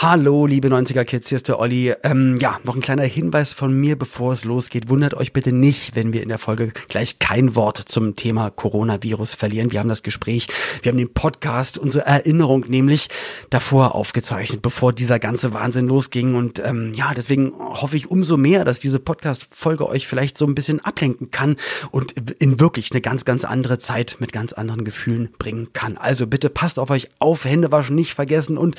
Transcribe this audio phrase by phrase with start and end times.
[0.00, 1.92] Hallo, liebe 90er Kids, hier ist der Olli.
[2.04, 4.88] Ähm, ja, noch ein kleiner Hinweis von mir, bevor es losgeht.
[4.88, 9.34] Wundert euch bitte nicht, wenn wir in der Folge gleich kein Wort zum Thema Coronavirus
[9.34, 9.72] verlieren.
[9.72, 10.46] Wir haben das Gespräch,
[10.82, 13.08] wir haben den Podcast, unsere Erinnerung nämlich
[13.50, 16.36] davor aufgezeichnet, bevor dieser ganze Wahnsinn losging.
[16.36, 20.54] Und ähm, ja, deswegen hoffe ich umso mehr, dass diese Podcast-Folge euch vielleicht so ein
[20.54, 21.56] bisschen ablenken kann
[21.90, 25.96] und in wirklich eine ganz, ganz andere Zeit mit ganz anderen Gefühlen bringen kann.
[25.96, 28.76] Also bitte passt auf euch auf, Hände waschen nicht vergessen und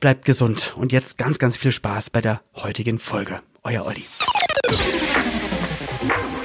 [0.00, 0.61] bleibt gesund.
[0.70, 3.40] Und jetzt ganz, ganz viel Spaß bei der heutigen Folge.
[3.64, 4.04] Euer Olli.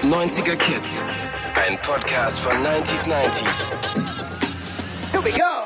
[0.03, 1.01] 90er Kids.
[1.55, 3.71] Ein Podcast von 90s 90s.
[5.11, 5.56] Here we go.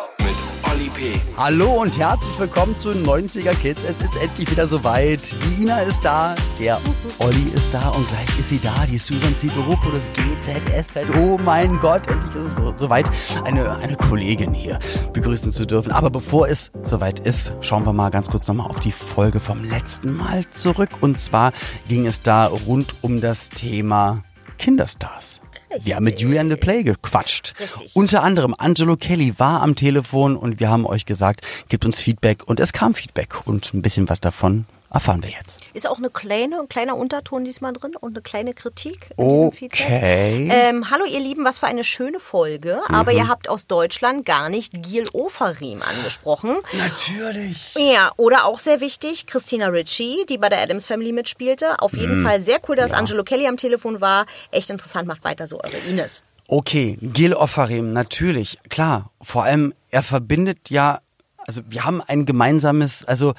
[1.36, 3.84] Hallo und herzlich willkommen zu 90er Kids.
[3.84, 5.36] Es ist endlich wieder soweit.
[5.58, 6.80] Die Ina ist da, der
[7.18, 8.86] Olli ist da und gleich ist sie da.
[8.86, 11.16] Die Susan Ziberupo, das GZSZ.
[11.18, 13.10] Oh mein Gott, endlich ist es soweit,
[13.46, 14.77] eine, eine Kollegin hier
[15.12, 15.91] begrüßen zu dürfen.
[15.91, 19.63] Aber bevor es soweit ist, schauen wir mal ganz kurz nochmal auf die Folge vom
[19.63, 20.90] letzten Mal zurück.
[21.02, 21.52] Und zwar
[21.88, 24.24] ging es da rund um das Thema
[24.60, 25.41] Kinderstars.
[25.80, 27.54] Wir haben mit Julian LePlay gequatscht.
[27.60, 27.96] Richtig.
[27.96, 32.44] Unter anderem Angelo Kelly war am Telefon und wir haben euch gesagt, gebt uns Feedback
[32.46, 35.60] und es kam Feedback und ein bisschen was davon erfahren wir jetzt.
[35.74, 39.52] Ist auch eine kleine, ein kleiner Unterton diesmal drin und eine kleine Kritik in diesem
[39.52, 39.86] Feedback.
[39.86, 40.50] Okay.
[40.52, 42.82] Ähm, hallo ihr Lieben, was für eine schöne Folge.
[42.90, 42.96] Mhm.
[42.96, 46.58] Aber ihr habt aus Deutschland gar nicht Gil Ofarim angesprochen.
[46.74, 47.76] Natürlich.
[47.76, 51.80] Ja, oder auch sehr wichtig, Christina Ritchie, die bei der Adams Family mitspielte.
[51.80, 52.00] Auf Mhm.
[52.00, 54.26] jeden Fall sehr cool, dass Angelo Kelly am Telefon war.
[54.52, 56.24] Echt interessant, macht weiter so, eure Ines.
[56.48, 59.10] Okay, Gil Offarim, natürlich, klar.
[59.22, 61.00] Vor allem, er verbindet ja,
[61.38, 63.34] also wir haben ein gemeinsames, also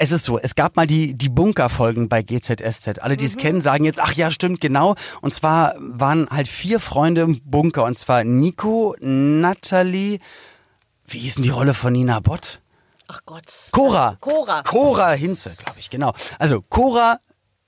[0.00, 3.00] es ist so, es gab mal die, die Bunker-Folgen bei GZSZ.
[3.00, 4.94] Alle, die es kennen, sagen jetzt, ach ja, stimmt, genau.
[5.20, 7.82] Und zwar waren halt vier Freunde im Bunker.
[7.82, 10.20] Und zwar Nico, Natalie,
[11.08, 12.60] wie hieß denn die Rolle von Nina Bott?
[13.08, 13.52] Ach Gott.
[13.72, 14.16] Cora.
[14.20, 14.62] Cora.
[14.62, 16.12] Cora Hinze, glaube ich, genau.
[16.38, 17.18] Also Cora,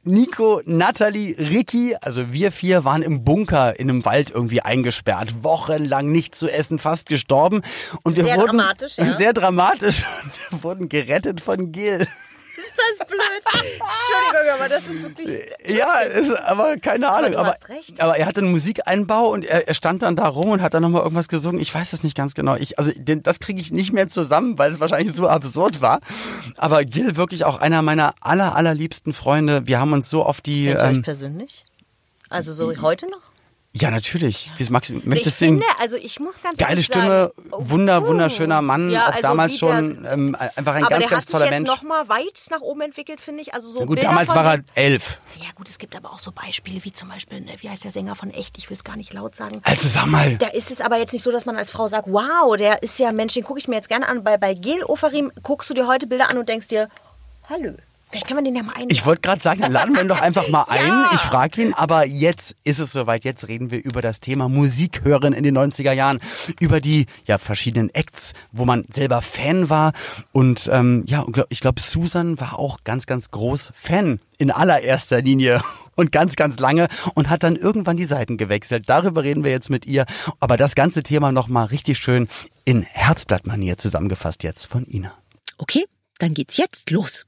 [0.02, 6.10] Nico, Natalie, Ricky, also wir vier waren im Bunker in einem Wald irgendwie eingesperrt, wochenlang
[6.10, 7.60] nichts zu essen, fast gestorben.
[8.02, 9.12] Und wir Sehr wurden dramatisch, ja.
[9.18, 10.04] sehr dramatisch.
[10.24, 12.06] Und wir wurden gerettet von Gil.
[12.92, 13.20] Ist das blöd?
[13.44, 15.50] Entschuldigung, aber das ist wirklich.
[15.66, 17.32] Ja, ist, aber keine Ahnung.
[17.32, 18.00] du aber, hast recht.
[18.00, 20.82] aber er hatte einen Musikeinbau und er, er stand dann da rum und hat dann
[20.82, 21.60] nochmal irgendwas gesungen.
[21.60, 22.56] Ich weiß das nicht ganz genau.
[22.56, 26.00] Ich, also den, das kriege ich nicht mehr zusammen, weil es wahrscheinlich so absurd war.
[26.56, 29.66] Aber Gil wirklich auch einer meiner aller, allerliebsten Freunde.
[29.66, 30.66] Wir haben uns so auf die...
[30.66, 31.64] Kennt ihr euch Ähm, persönlich?
[32.28, 33.29] Also so heute noch?
[33.72, 34.50] Ja, natürlich.
[34.56, 35.58] Wie, Max, Ich möchtest du ihn...
[35.60, 39.22] finde, also ich muss ganz Geile Stimme, sagen, oh, wunder, wunderschöner Mann, Ja, auch also
[39.22, 41.68] damals schon ähm, einfach ein aber ganz, der ganz hat toller sich jetzt Mensch.
[41.68, 43.54] noch mal weit nach oben entwickelt, finde ich.
[43.54, 45.20] Also so Na gut, Bilder damals war er elf.
[45.36, 47.92] Ja gut, es gibt aber auch so Beispiele wie zum Beispiel, ne, wie heißt der
[47.92, 48.58] Sänger von Echt?
[48.58, 49.60] Ich will es gar nicht laut sagen.
[49.62, 52.08] Also sag mal, Da ist es aber jetzt nicht so, dass man als Frau sagt,
[52.10, 54.24] wow, der ist ja Mensch, den gucke ich mir jetzt gerne an.
[54.24, 56.88] Bei, bei Gil Ofarim guckst du dir heute Bilder an und denkst dir,
[57.48, 57.74] hallo,
[58.10, 58.90] vielleicht kann man den ja mal einladen.
[58.90, 60.86] Ich wollte gerade sagen, laden wir ihn doch einfach mal ein.
[60.86, 61.10] Ja.
[61.14, 63.24] Ich frage ihn, aber jetzt ist es soweit.
[63.24, 66.20] Jetzt reden wir über das Thema Musik hören in den 90er Jahren.
[66.60, 69.92] Über die ja, verschiedenen Acts, wo man selber Fan war.
[70.32, 75.62] Und ähm, ja, ich glaube, Susan war auch ganz, ganz groß Fan in allererster Linie
[75.96, 78.84] und ganz, ganz lange und hat dann irgendwann die Seiten gewechselt.
[78.88, 80.06] Darüber reden wir jetzt mit ihr.
[80.40, 82.28] Aber das ganze Thema nochmal richtig schön
[82.64, 85.12] in Herzblattmanier zusammengefasst jetzt von Ina.
[85.58, 85.84] Okay,
[86.20, 87.26] dann geht's jetzt los.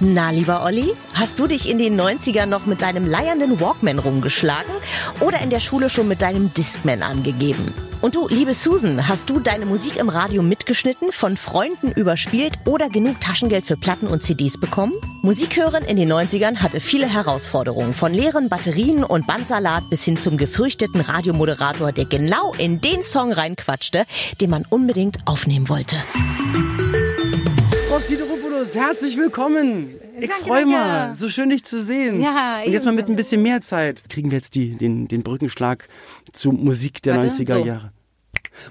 [0.00, 4.72] Na, lieber Olli, hast du dich in den 90ern noch mit deinem leiernden Walkman rumgeschlagen
[5.20, 7.72] oder in der Schule schon mit deinem Discman angegeben?
[8.00, 12.90] Und du, liebe Susan, hast du deine Musik im Radio mitgeschnitten, von Freunden überspielt oder
[12.90, 14.92] genug Taschengeld für Platten und CDs bekommen?
[15.22, 20.18] Musik hören in den 90ern hatte viele Herausforderungen, von leeren Batterien und Bandsalat bis hin
[20.18, 24.04] zum gefürchteten Radiomoderator, der genau in den Song reinquatschte,
[24.40, 25.96] den man unbedingt aufnehmen wollte.
[28.64, 29.90] Sideropoulos, herzlich willkommen.
[30.20, 32.20] Ich freue mal, so schön dich zu sehen.
[32.20, 35.22] Ja, Und jetzt mal mit ein bisschen mehr Zeit kriegen wir jetzt die, den, den
[35.22, 35.88] Brückenschlag
[36.32, 37.64] zu Musik der Warte, 90er so.
[37.66, 37.92] Jahre.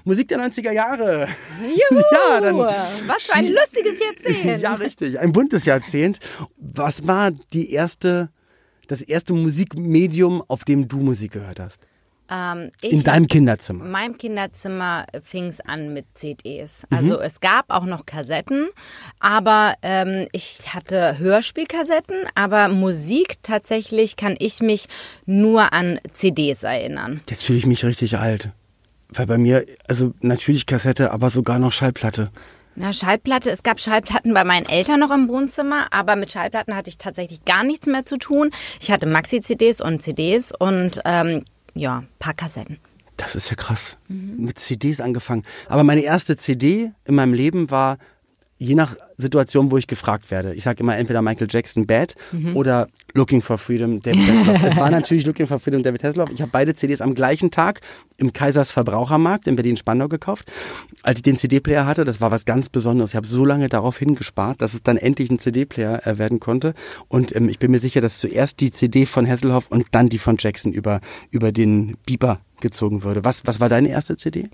[0.04, 1.28] Musik der 90er Jahre.
[1.62, 4.60] Juhu, Ja, dann- was für ein lustiges Jahrzehnt.
[4.62, 5.18] Ja, richtig.
[5.18, 6.18] Ein buntes Jahrzehnt.
[6.58, 8.30] Was war die erste,
[8.88, 11.86] das erste Musikmedium, auf dem du Musik gehört hast?
[12.30, 13.84] Ähm, ich In deinem Kinderzimmer.
[13.84, 16.86] In meinem Kinderzimmer fing es an mit CDs.
[16.88, 16.96] Mhm.
[16.96, 18.68] Also es gab auch noch Kassetten,
[19.20, 24.88] aber ähm, ich hatte Hörspielkassetten, aber Musik tatsächlich kann ich mich
[25.26, 27.20] nur an CDs erinnern.
[27.28, 28.50] Jetzt fühle ich mich richtig alt.
[29.10, 32.30] Weil bei mir, also natürlich Kassette, aber sogar noch Schallplatte.
[32.76, 36.90] Na, Schallplatte, es gab Schallplatten bei meinen Eltern noch im Wohnzimmer, aber mit Schallplatten hatte
[36.90, 38.50] ich tatsächlich gar nichts mehr zu tun.
[38.80, 41.44] Ich hatte Maxi-CDs und CDs und ähm,
[41.74, 42.78] ja, ein paar Kassetten.
[43.16, 43.96] Das ist ja krass.
[44.08, 45.44] Mit CDs angefangen.
[45.68, 47.98] Aber meine erste CD in meinem Leben war
[48.58, 50.54] je nach Situation, wo ich gefragt werde.
[50.54, 52.56] Ich sage immer entweder Michael Jackson Bad mhm.
[52.56, 54.62] oder Looking for Freedom David Hasselhoff.
[54.64, 56.30] es war natürlich Looking for Freedom David Hasselhoff.
[56.30, 57.80] Ich habe beide CDs am gleichen Tag
[58.16, 60.50] im Kaisers Verbrauchermarkt in Berlin-Spandau gekauft.
[61.02, 63.10] Als ich den CD-Player hatte, das war was ganz Besonderes.
[63.10, 66.74] Ich habe so lange darauf hingespart, dass es dann endlich ein CD-Player äh, werden konnte.
[67.08, 70.18] Und ähm, ich bin mir sicher, dass zuerst die CD von Hasselhoff und dann die
[70.18, 73.24] von Jackson über, über den Beeper gezogen würde.
[73.24, 74.48] Was, was war deine erste CD?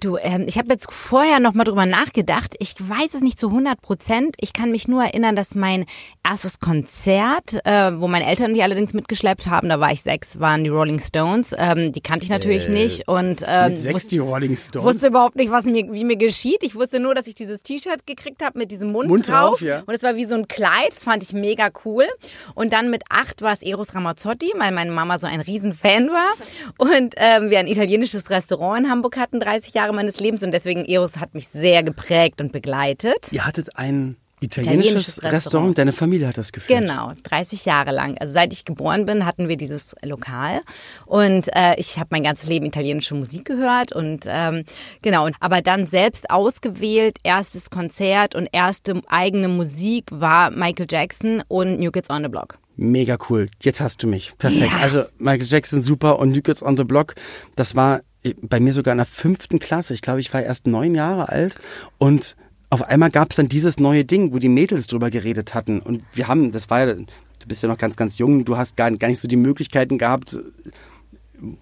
[0.00, 2.56] Du, ähm, ich habe jetzt vorher noch mal drüber nachgedacht.
[2.58, 4.34] Ich weiß es nicht zu 100 Prozent.
[4.40, 5.84] Ich kann mich nur erinnern, dass mein
[6.26, 10.64] erstes Konzert, äh, wo meine Eltern mich allerdings mitgeschleppt haben, da war ich sechs, waren
[10.64, 11.54] die Rolling Stones.
[11.58, 14.86] Ähm, die kannte ich natürlich äh, nicht und ähm, mit sechs wusste, die Rolling Stones.
[14.86, 16.62] wusste überhaupt nicht, was mir, wie mir geschieht.
[16.62, 19.60] Ich wusste nur, dass ich dieses T-Shirt gekriegt habe mit diesem Mund, Mund drauf, drauf
[19.60, 19.82] ja.
[19.84, 20.92] und es war wie so ein Kleid.
[20.92, 22.06] Das fand ich mega cool.
[22.54, 26.32] Und dann mit acht war es Eros Ramazzotti, weil meine Mama so ein Riesenfan war
[26.78, 30.52] und ähm, wir ein italienisches Restaurant in Hamburg hatten, 30 Jahre Jahre meines Lebens und
[30.52, 33.32] deswegen Eros hat mich sehr geprägt und begleitet.
[33.32, 35.34] Ihr hattet ein italienisches, italienisches Restaurant.
[35.34, 35.78] Restaurant.
[35.78, 36.78] Deine Familie hat das geführt.
[36.78, 38.16] Genau, 30 Jahre lang.
[38.18, 40.60] Also seit ich geboren bin, hatten wir dieses Lokal
[41.06, 44.64] und äh, ich habe mein ganzes Leben italienische Musik gehört und ähm,
[45.02, 45.28] genau.
[45.40, 51.90] Aber dann selbst ausgewählt, erstes Konzert und erste eigene Musik war Michael Jackson und New
[51.90, 52.58] Kids on the Block.
[52.76, 53.46] Mega cool.
[53.60, 54.32] Jetzt hast du mich.
[54.38, 54.72] Perfekt.
[54.72, 54.78] Ja.
[54.78, 57.14] Also Michael Jackson super und New Kids on the Block,
[57.56, 58.00] das war
[58.42, 59.94] bei mir sogar in der fünften Klasse.
[59.94, 61.56] Ich glaube, ich war erst neun Jahre alt
[61.98, 62.36] und
[62.70, 65.80] auf einmal gab es dann dieses neue Ding, wo die Mädels drüber geredet hatten.
[65.80, 67.06] Und wir haben, das war ja, du
[67.48, 70.38] bist ja noch ganz, ganz jung, du hast gar, gar nicht so die Möglichkeiten gehabt,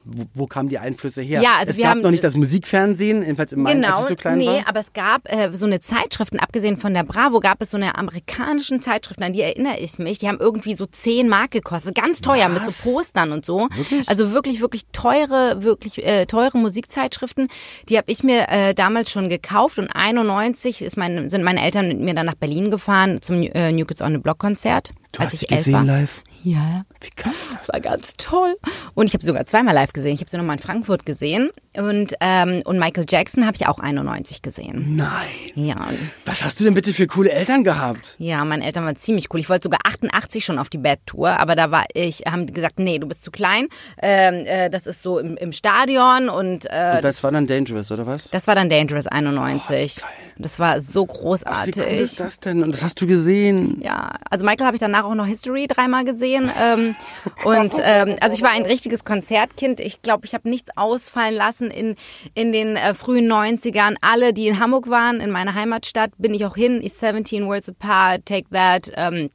[0.04, 1.40] wo, wo kamen die Einflüsse her?
[1.40, 4.04] Ja, also es wir gab haben, noch nicht das Musikfernsehen, jedenfalls in meinem, genau, als
[4.04, 4.68] ich so klein nee, war.
[4.68, 7.96] aber es gab äh, so eine Zeitschriften, abgesehen von der Bravo, gab es so eine
[7.96, 10.18] amerikanischen Zeitschriften, an die erinnere ich mich.
[10.18, 12.54] Die haben irgendwie so 10 Mark gekostet, ganz teuer Was?
[12.54, 13.68] mit so Postern und so.
[13.74, 14.08] Wirklich?
[14.08, 17.48] Also wirklich, wirklich teure, wirklich äh, teure Musikzeitschriften.
[17.88, 21.88] Die habe ich mir äh, damals schon gekauft und 91 ist mein, sind meine Eltern
[21.88, 24.92] mit mir dann nach Berlin gefahren zum äh, New Kids on the Block Konzert.
[25.12, 25.84] Du als hast ich gesehen elf war.
[25.84, 26.22] live?
[26.48, 26.84] Ja.
[27.00, 27.66] Wie krass das?
[27.66, 28.56] Das war ganz toll.
[28.94, 30.14] Und ich habe sie sogar zweimal live gesehen.
[30.14, 31.50] Ich habe sie nochmal in Frankfurt gesehen.
[31.78, 34.96] Und, ähm, und Michael Jackson habe ich auch 91 gesehen.
[34.96, 35.08] Nein.
[35.54, 35.76] Ja.
[36.24, 38.16] Was hast du denn bitte für coole Eltern gehabt?
[38.18, 39.38] Ja, meine Eltern waren ziemlich cool.
[39.40, 42.98] Ich wollte sogar 88 schon auf die Bad-Tour, aber da war ich, haben gesagt, nee,
[42.98, 43.68] du bist zu klein.
[44.02, 47.92] Ähm, äh, das ist so im, im Stadion und, äh, und das war dann Dangerous,
[47.92, 48.30] oder was?
[48.30, 49.96] Das war dann Dangerous 91.
[50.02, 50.06] Oh,
[50.38, 51.74] das war so großartig.
[51.78, 52.62] Ach, wie cool ist das denn?
[52.62, 53.80] Und das hast du gesehen?
[53.82, 56.50] Ja, also Michael habe ich danach auch noch History dreimal gesehen.
[56.60, 56.96] Ähm,
[57.44, 59.80] und ähm, also ich war ein richtiges Konzertkind.
[59.80, 61.96] Ich glaube, ich habe nichts ausfallen lassen in,
[62.34, 63.96] in den äh, frühen 90ern.
[64.00, 66.80] Alle, die in Hamburg waren, in meiner Heimatstadt, bin ich auch hin.
[66.80, 69.30] Ist 17 Words Apart, Take That ähm,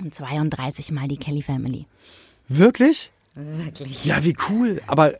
[0.00, 1.86] und 32 Mal die Kelly Family.
[2.48, 3.10] Wirklich?
[3.34, 4.04] Wirklich.
[4.04, 4.80] Ja, wie cool.
[4.86, 5.12] Aber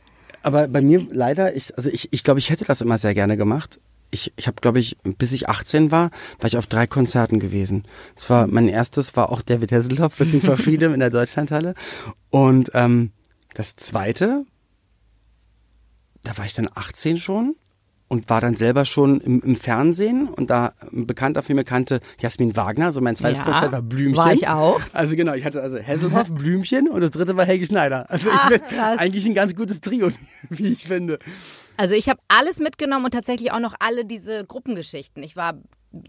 [0.43, 3.37] aber bei mir leider, ich, also ich, ich glaube, ich hätte das immer sehr gerne
[3.37, 3.81] gemacht
[4.11, 7.84] ich, ich habe, glaube ich, bis ich 18 war, war ich auf drei Konzerten gewesen.
[8.16, 11.75] Zwar mein erstes war auch David Hasselhoff, Looking for Freedom in der Deutschlandhalle.
[12.31, 13.12] Und ähm,
[13.54, 14.44] das zweite,
[16.24, 17.54] da war ich dann 18 schon
[18.08, 22.00] und war dann selber schon im, im Fernsehen und da ein Bekannter von mir kannte
[22.18, 24.16] Jasmin Wagner, also mein zweites Ja, Konzert war Blümchen.
[24.16, 24.80] war ich auch.
[24.94, 28.10] Also genau, ich hatte also Hasselhoff, Blümchen und das dritte war Helge Schneider.
[28.10, 28.98] Also Ach, ich bin krass.
[28.98, 30.10] eigentlich ein ganz gutes Trio,
[30.48, 31.18] wie ich finde.
[31.76, 35.22] Also ich habe alles mitgenommen und tatsächlich auch noch alle diese Gruppengeschichten.
[35.22, 35.54] Ich war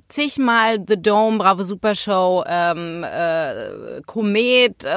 [0.10, 4.90] zigmal The Dome, Bravo Super Show, ähm, äh, Komet, äh,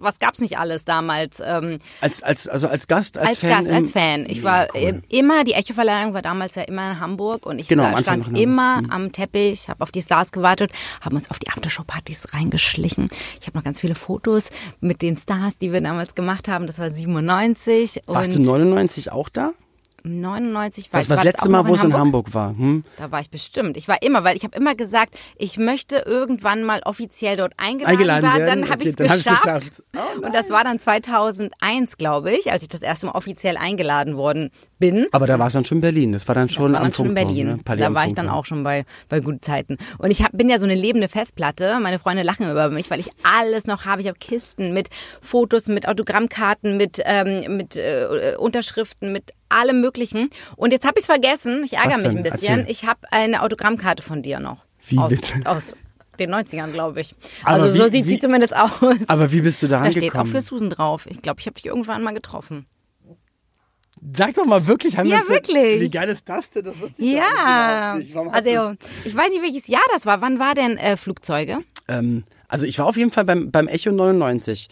[0.00, 1.40] was gab's nicht alles damals?
[1.44, 3.50] Ähm, Als, als, also als Gast, als, als Fan.
[3.50, 4.26] Gast, als Fan.
[4.28, 5.02] Ich war Cool.
[5.10, 8.22] immer, die Echo-Verleihung war damals ja immer in Hamburg und ich Genau, sa- am Anfang
[8.22, 8.92] stand immer Hamburg.
[8.94, 10.72] am Teppich, habe auf die Stars gewartet,
[11.02, 13.10] haben uns auf die Aftershow-Partys reingeschlichen.
[13.40, 14.48] Ich habe noch ganz viele Fotos
[14.80, 16.66] mit den Stars, die wir damals gemacht haben.
[16.66, 19.52] Das war 97 Warst du 99 auch da?
[20.04, 22.34] 99 war Was ich war das letzte Mal, wo es in Hamburg?
[22.34, 22.50] War?
[22.50, 22.82] Hm?
[22.96, 23.76] Da war ich bestimmt.
[23.76, 27.96] Ich war immer, weil ich habe immer gesagt, ich möchte irgendwann mal offiziell dort eingeladen,
[27.96, 28.60] Eingeladen werden.
[28.62, 29.42] Dann habe Okay, ich es geschafft.
[29.42, 29.82] geschafft.
[29.96, 34.16] Oh und das war dann 2001, glaube ich, als ich das erste Mal offiziell eingeladen
[34.16, 35.06] worden bin.
[35.12, 36.12] Aber da war es dann schon in Berlin.
[36.12, 37.46] Das war dann schon das war am dann schon in Funkturm, Berlin.
[37.64, 37.76] Ne?
[37.76, 39.76] Da war ich dann auch schon bei, bei guten Zeiten.
[39.98, 41.78] Und ich hab, bin ja so eine lebende Festplatte.
[41.80, 44.00] Meine Freunde lachen über mich, weil ich alles noch habe.
[44.02, 44.88] Ich habe Kisten mit
[45.20, 50.30] Fotos, mit Autogrammkarten, mit, ähm, mit äh, Unterschriften, mit allem Möglichen.
[50.56, 51.62] Und jetzt habe ich es vergessen.
[51.64, 52.58] Ich ärgere mich ein bisschen.
[52.60, 52.70] Erzähl.
[52.70, 54.58] Ich habe eine Autogrammkarte von dir noch.
[54.88, 55.32] Wie aus, bitte?
[55.44, 55.74] Aus
[56.18, 57.14] den 90ern, glaube ich.
[57.44, 58.70] Aber also so wie- sieht wie- sie zumindest aus.
[59.08, 61.06] Aber wie bist du da da steht auch für Susan drauf.
[61.08, 62.66] Ich glaube, ich habe dich irgendwann mal getroffen.
[64.16, 64.96] Sag doch mal wirklich.
[64.98, 65.80] Haben wir Ja, jetzt- wirklich.
[65.80, 66.64] Wie geil ist das denn?
[66.64, 68.16] Das wusste ich Ja, nicht.
[68.16, 70.20] Also ich weiß nicht, welches Jahr das war.
[70.20, 71.58] Wann war denn äh, Flugzeuge?
[71.88, 74.68] Ähm, also ich war auf jeden Fall beim, beim Echo 99.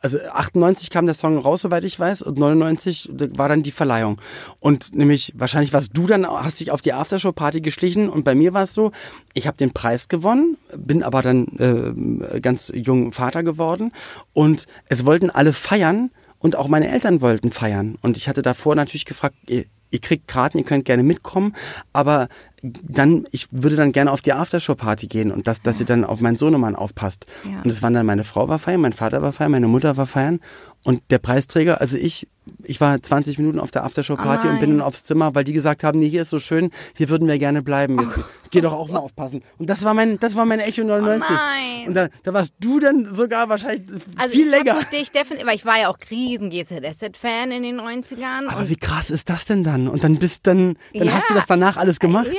[0.00, 4.20] also 98 kam der Song raus, soweit ich weiß, und 99 war dann die Verleihung.
[4.60, 8.54] Und nämlich, wahrscheinlich warst du dann, hast dich auf die Aftershow-Party geschlichen und bei mir
[8.54, 8.92] war es so,
[9.34, 13.92] ich habe den Preis gewonnen, bin aber dann äh, ganz jung Vater geworden
[14.32, 17.98] und es wollten alle feiern und auch meine Eltern wollten feiern.
[18.00, 21.54] Und ich hatte davor natürlich gefragt, ihr, ihr kriegt Karten, ihr könnt gerne mitkommen,
[21.92, 22.28] aber
[22.62, 26.20] dann, ich würde dann gerne auf die Aftershow-Party gehen und dass, dass ihr dann auf
[26.20, 27.26] meinen Sohnemann aufpasst.
[27.44, 27.60] Ja.
[27.62, 30.06] Und es waren dann, meine Frau war feiern, mein Vater war feiern, meine Mutter war
[30.06, 30.40] feiern
[30.82, 32.26] und der Preisträger, also ich,
[32.64, 35.52] ich war 20 Minuten auf der Aftershow-Party oh und bin dann aufs Zimmer, weil die
[35.52, 38.00] gesagt haben, nee, hier ist so schön, hier würden wir gerne bleiben.
[38.00, 38.22] Jetzt oh.
[38.50, 39.42] geh doch auch mal aufpassen.
[39.58, 41.28] Und das war mein, das war mein Echo 99.
[41.30, 43.82] Oh und da, da warst du dann sogar wahrscheinlich
[44.16, 44.80] also viel länger.
[44.90, 48.48] Dich definitiv, weil ich war ja auch riesen GZSZ-Fan in den 90ern.
[48.48, 49.86] Aber wie krass ist das denn dann?
[49.86, 51.12] Und dann bist dann, dann ja.
[51.12, 52.28] hast du das danach alles gemacht?
[52.28, 52.32] Ja,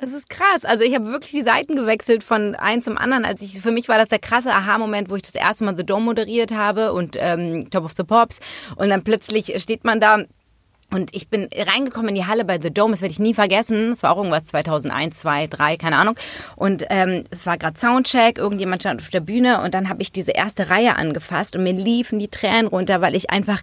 [0.00, 0.64] es ist krass.
[0.64, 3.24] Also ich habe wirklich die Seiten gewechselt von einem zum anderen.
[3.24, 5.84] Als ich, für mich war das der krasse Aha-Moment, wo ich das erste Mal The
[5.84, 8.40] Dome moderiert habe und ähm, Top of the Pops.
[8.76, 10.24] Und dann plötzlich steht man da
[10.92, 13.92] und ich bin reingekommen in die Halle bei The Dome, das werde ich nie vergessen.
[13.92, 16.16] Es war auch irgendwas 2001, 2, 3, keine Ahnung.
[16.56, 20.10] Und ähm, es war gerade Soundcheck, irgendjemand stand auf der Bühne und dann habe ich
[20.10, 23.60] diese erste Reihe angefasst und mir liefen die Tränen runter, weil ich einfach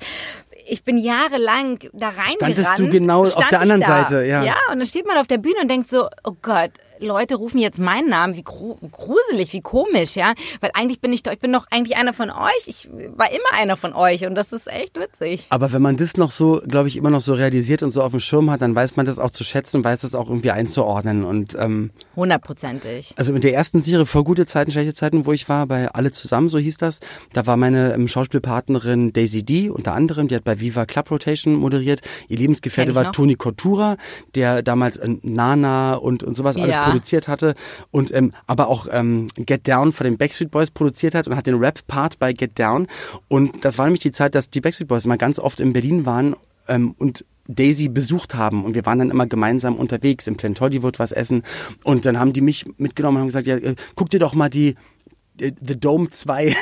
[0.69, 2.33] ich bin jahrelang da reingerannt.
[2.33, 4.43] Standest du genau auf der anderen Seite, ja.
[4.43, 7.59] Ja, und dann steht man auf der Bühne und denkt so, oh Gott, Leute rufen
[7.59, 10.33] jetzt meinen Namen, wie gruselig, wie komisch, ja.
[10.61, 12.67] Weil eigentlich bin ich doch, ich bin doch eigentlich einer von euch.
[12.67, 15.45] Ich war immer einer von euch und das ist echt witzig.
[15.49, 18.11] Aber wenn man das noch so, glaube ich, immer noch so realisiert und so auf
[18.11, 20.51] dem Schirm hat, dann weiß man das auch zu schätzen und weiß das auch irgendwie
[20.51, 21.23] einzuordnen.
[21.23, 23.13] Und ähm, hundertprozentig.
[23.17, 26.11] Also in der ersten Serie vor gute Zeiten, schlechte Zeiten, wo ich war, bei Alle
[26.11, 26.99] zusammen, so hieß das,
[27.33, 31.55] da war meine ähm, Schauspielpartnerin Daisy D unter anderem, die hat bei Viva Club Rotation
[31.55, 32.01] moderiert.
[32.27, 33.11] Ihr Lebensgefährte war noch.
[33.11, 33.97] Toni Coutura,
[34.35, 37.55] der damals äh, Nana und, und sowas alles produziert hatte
[37.91, 41.47] und ähm, aber auch ähm, Get Down von den Backstreet Boys produziert hat und hat
[41.47, 42.87] den Rap-Part bei Get Down.
[43.27, 46.05] Und das war nämlich die Zeit, dass die Backstreet Boys immer ganz oft in Berlin
[46.05, 46.35] waren
[46.67, 48.65] ähm, und Daisy besucht haben.
[48.65, 51.43] Und wir waren dann immer gemeinsam unterwegs im Plant Hollywood was essen.
[51.83, 54.49] Und dann haben die mich mitgenommen und haben gesagt, ja, äh, guck dir doch mal
[54.49, 54.75] die
[55.39, 56.55] The Dome 2.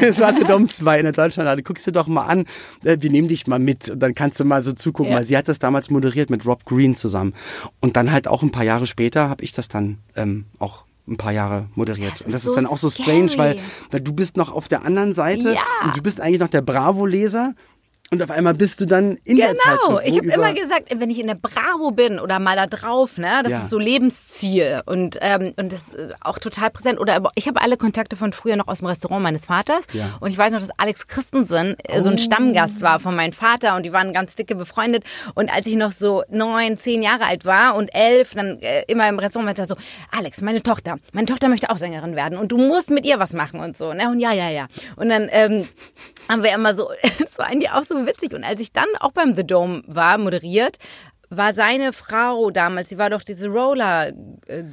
[0.00, 1.62] es war The Dome 2 in der Deutschlandlade.
[1.62, 2.46] Guckst du doch mal an.
[2.84, 5.18] Äh, wir nehmen dich mal mit und dann kannst du mal so zugucken, ja.
[5.18, 7.34] weil sie hat das damals moderiert mit Rob Green zusammen.
[7.80, 11.16] Und dann halt auch ein paar Jahre später habe ich das dann ähm, auch ein
[11.16, 12.12] paar Jahre moderiert.
[12.12, 13.58] Das und das ist, so dann auch so strange, weil,
[13.90, 15.62] weil, du bist noch auf der anderen Seite ja.
[15.84, 17.54] und du bist eigentlich noch der Bravo-Leser
[18.12, 19.48] und auf einmal bist du dann in genau.
[19.48, 19.86] der Zeitschrift.
[19.86, 23.16] Genau, ich habe immer gesagt, wenn ich in der Bravo bin oder mal da drauf,
[23.16, 23.60] ne, das ja.
[23.60, 27.00] ist so Lebensziel und ähm, und das ist auch total präsent.
[27.00, 30.10] Oder ich habe alle Kontakte von früher noch aus dem Restaurant meines Vaters ja.
[30.20, 32.00] und ich weiß noch, dass Alex Christensen oh.
[32.00, 32.18] so ein oh.
[32.18, 35.04] Stammgast war von meinem Vater und die waren ganz dicke befreundet.
[35.34, 39.08] Und als ich noch so neun, zehn Jahre alt war und elf, dann äh, immer
[39.08, 39.76] im Restaurant war so,
[40.10, 43.32] Alex, meine Tochter, meine Tochter möchte auch Sängerin werden und du musst mit ihr was
[43.32, 44.10] machen und so, ne?
[44.10, 44.66] Und ja, ja, ja.
[44.96, 45.66] Und dann ähm,
[46.28, 48.32] haben wir immer so, es war eigentlich auch so witzig.
[48.34, 50.78] Und als ich dann auch beim The Dome war, moderiert,
[51.36, 54.12] war seine Frau damals, sie war doch diese Roller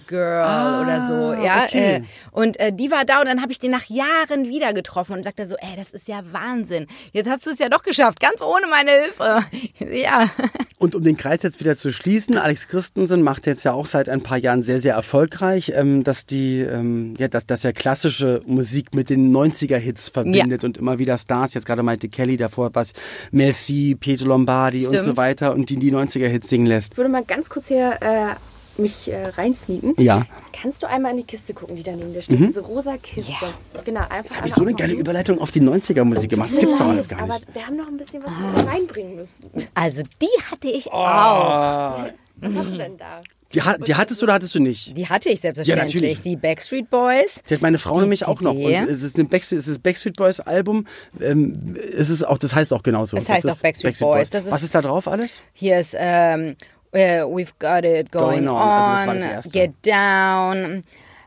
[0.07, 1.63] Girl ah, oder so, ja.
[1.63, 1.95] Okay.
[1.95, 2.01] Äh,
[2.31, 5.23] und äh, die war da und dann habe ich den nach Jahren wieder getroffen und
[5.23, 6.87] sagte so, ey, das ist ja Wahnsinn.
[7.13, 9.45] Jetzt hast du es ja doch geschafft, ganz ohne meine Hilfe.
[9.95, 10.29] ja.
[10.77, 14.09] Und um den Kreis jetzt wieder zu schließen, Alex Christensen macht jetzt ja auch seit
[14.09, 18.41] ein paar Jahren sehr, sehr erfolgreich, ähm, dass die, ähm, ja, dass, dass er klassische
[18.45, 20.67] Musik mit den 90er-Hits verbindet ja.
[20.67, 22.93] und immer wieder Stars, jetzt gerade meinte Kelly, davor was
[23.31, 24.95] Messi, Pietro Lombardi Stimmt.
[24.95, 26.93] und so weiter und die die 90er-Hits singen lässt.
[26.93, 29.93] Ich würde mal ganz kurz hier äh, mich äh, reinsneaken.
[29.97, 30.25] Ja.
[30.53, 32.39] Kannst du einmal in die Kiste gucken, die da neben dir steht?
[32.39, 32.47] Mhm.
[32.47, 33.31] Diese rosa Kiste.
[33.31, 33.81] Ja.
[33.83, 34.23] Genau, einfach.
[34.23, 36.49] Jetzt habe ich so eine geile Überleitung auf die 90er-Musik gemacht.
[36.49, 37.33] Das gibt's doch alles gar nicht.
[37.33, 38.61] Aber wir haben noch ein bisschen was ah.
[38.69, 39.67] reinbringen müssen.
[39.73, 40.95] Also die hatte ich oh.
[40.95, 42.05] auch.
[42.41, 43.21] Was hast du denn da?
[43.53, 44.95] Die, die, hattest du oder hattest du nicht?
[44.95, 45.93] Die hatte ich selbstverständlich.
[45.93, 46.21] Ja, natürlich.
[46.21, 47.41] Die Backstreet Boys.
[47.49, 48.53] Die hat meine Frau nämlich auch noch.
[48.53, 50.85] Und es ist ein Backstreet, es ist Backstreet Boys Album.
[51.19, 53.17] Ähm, es ist auch, das heißt auch genauso.
[53.17, 54.29] Es heißt auch Backstreet, Backstreet Boys.
[54.29, 54.43] Boys.
[54.43, 55.43] Ist Was ist da drauf alles?
[55.53, 56.55] Hier ist ähm,
[56.93, 58.55] uh, We've Got It Going, going On.
[58.55, 59.51] on also das erste.
[59.51, 60.83] Get Down.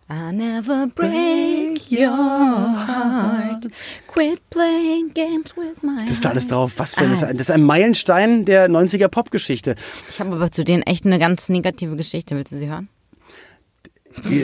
[0.08, 3.68] I never break your heart.
[4.06, 6.72] Quit playing games with my Das ist da alles drauf.
[6.76, 9.74] Was für ein, das ist ein Meilenstein der 90er Popgeschichte.
[10.10, 12.36] Ich habe aber zu denen echt eine ganz negative Geschichte.
[12.36, 12.88] Willst du sie hören?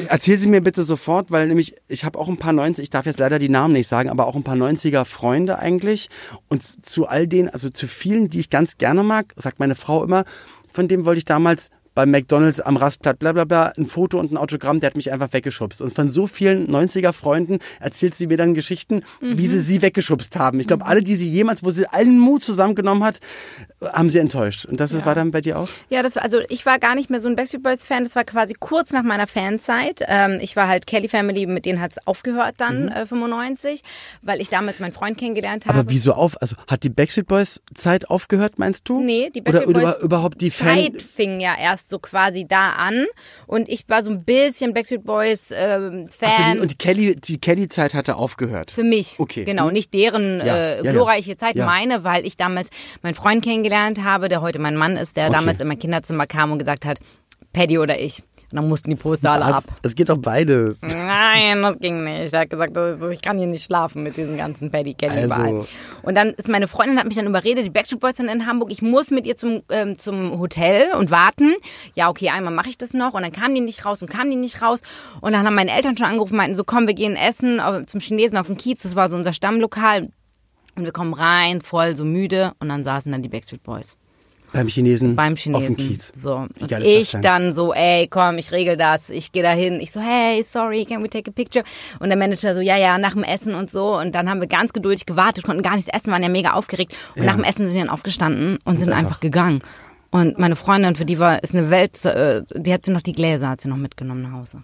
[0.08, 3.04] Erzähl sie mir bitte sofort, weil nämlich ich habe auch ein paar 90, ich darf
[3.04, 6.08] jetzt leider die Namen nicht sagen, aber auch ein paar 90er Freunde eigentlich.
[6.48, 10.04] Und zu all denen, also zu vielen, die ich ganz gerne mag, sagt meine Frau
[10.04, 10.24] immer,
[10.72, 14.30] von dem wollte ich damals beim McDonalds am Rastplatz, bla bla bla, ein Foto und
[14.30, 15.82] ein Autogramm, der hat mich einfach weggeschubst.
[15.82, 19.36] Und von so vielen 90er-Freunden erzählt sie mir dann Geschichten, mhm.
[19.36, 20.60] wie sie sie weggeschubst haben.
[20.60, 23.18] Ich glaube, alle, die sie jemals, wo sie allen Mut zusammengenommen hat,
[23.82, 24.64] haben sie enttäuscht.
[24.66, 25.04] Und das ja.
[25.04, 25.68] war dann bei dir auch?
[25.88, 28.04] Ja, das also ich war gar nicht mehr so ein Backstreet Boys Fan.
[28.04, 30.00] Das war quasi kurz nach meiner Fanzeit.
[30.06, 32.92] Ähm, ich war halt Kelly Family, mit denen hat es aufgehört dann mhm.
[32.92, 33.82] äh, 95,
[34.22, 35.80] weil ich damals meinen Freund kennengelernt habe.
[35.80, 36.40] Aber wieso auf?
[36.40, 39.00] Also hat die Backstreet Boys Zeit aufgehört, meinst du?
[39.00, 42.46] Nee, die Backstreet oder, Boys oder überhaupt die Zeit Fan fing ja erst so quasi
[42.46, 43.06] da an
[43.46, 46.30] und ich war so ein bisschen Backstreet Boys ähm, Fan.
[46.30, 48.70] Also die, und die Kelly die Kelly Zeit hatte aufgehört.
[48.70, 49.16] Für mich.
[49.18, 49.44] Okay.
[49.44, 49.72] Genau, hm.
[49.72, 50.78] nicht deren ja.
[50.78, 51.38] äh, glorreiche ja, ja.
[51.38, 52.68] Zeit, meine, weil ich damals
[53.02, 55.36] meinen Freund kennengelernt habe, der heute mein Mann ist, der okay.
[55.36, 56.98] damals in mein Kinderzimmer kam und gesagt hat,
[57.52, 58.22] Paddy oder ich.
[58.50, 59.64] Und dann mussten die Poster alle ab.
[59.82, 60.78] Es geht doch beides.
[60.80, 62.32] Nein, das ging nicht.
[62.32, 62.78] Er hat gesagt,
[63.12, 65.34] ich kann hier nicht schlafen mit diesem ganzen Paddy Kelly also.
[65.34, 65.64] überall.
[66.02, 68.72] Und dann ist meine Freundin hat mich dann überredet, die Backstreet Boys sind in Hamburg.
[68.72, 71.54] Ich muss mit ihr zum, ähm, zum Hotel und warten.
[71.94, 73.12] Ja, okay, einmal mache ich das noch.
[73.12, 74.80] Und dann kamen die nicht raus und kamen die nicht raus.
[75.20, 78.38] Und dann haben meine Eltern schon angerufen, meinten so, komm, wir gehen essen zum Chinesen
[78.38, 78.82] auf dem Kiez.
[78.82, 80.08] Das war so unser Stammlokal.
[80.74, 82.52] Und wir kommen rein, voll so müde.
[82.60, 83.98] Und dann saßen dann die Backstreet Boys.
[84.52, 85.14] Beim Chinesen?
[85.14, 85.70] Beim Chinesen.
[85.70, 86.12] Auf dem Kiez.
[86.18, 86.36] So.
[86.36, 89.10] Und ich dann so, ey, komm, ich regel das.
[89.10, 89.78] Ich gehe da hin.
[89.80, 91.64] Ich so, hey, sorry, can we take a picture?
[92.00, 93.98] Und der Manager so, ja, ja, nach dem Essen und so.
[93.98, 96.94] Und dann haben wir ganz geduldig gewartet, konnten gar nichts essen, waren ja mega aufgeregt.
[97.14, 97.28] Und ja.
[97.28, 99.04] nach dem Essen sind die dann aufgestanden und, und sind einfach.
[99.04, 99.62] einfach gegangen.
[100.10, 103.12] Und meine Freundin, für die war, ist eine Welt, äh, die hat sie noch die
[103.12, 104.62] Gläser, hat sie noch mitgenommen nach Hause.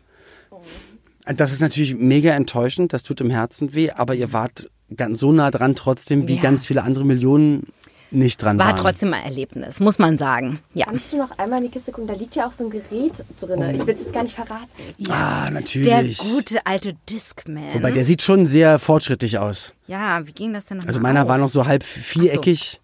[1.26, 5.32] Das ist natürlich mega enttäuschend, das tut im Herzen weh, aber ihr wart ganz so
[5.32, 6.42] nah dran trotzdem wie ja.
[6.42, 7.68] ganz viele andere Millionen
[8.14, 8.76] nicht dran war waren.
[8.76, 10.60] trotzdem ein Erlebnis, muss man sagen.
[10.74, 10.86] Ja.
[10.86, 12.06] Kannst du noch einmal in die Kiste gucken?
[12.06, 13.58] Da liegt ja auch so ein Gerät drin.
[13.58, 13.70] Oh.
[13.74, 14.68] Ich will es jetzt gar nicht verraten.
[14.98, 16.18] Ja, ah, natürlich.
[16.18, 17.74] Der gute alte Discman.
[17.74, 19.72] Wobei, der sieht schon sehr fortschrittlich aus.
[19.86, 21.28] Ja, wie ging das denn noch Also meiner auf?
[21.28, 22.80] war noch so halb viereckig.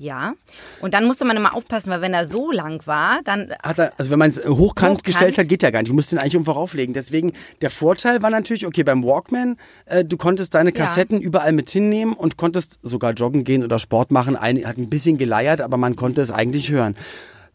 [0.00, 0.32] Ja.
[0.80, 3.52] Und dann musste man immer aufpassen, weil wenn er so lang war, dann.
[3.62, 5.90] Hat er, also wenn man es hochkant, hochkant, gestellt hat, geht ja gar nicht.
[5.90, 6.94] Du musst den eigentlich irgendwo rauflegen.
[6.94, 11.26] Deswegen, der Vorteil war natürlich, okay, beim Walkman, äh, du konntest deine Kassetten ja.
[11.26, 14.36] überall mit hinnehmen und konntest sogar joggen gehen oder Sport machen.
[14.36, 16.94] Ein, hat ein bisschen geleiert, aber man konnte es eigentlich hören.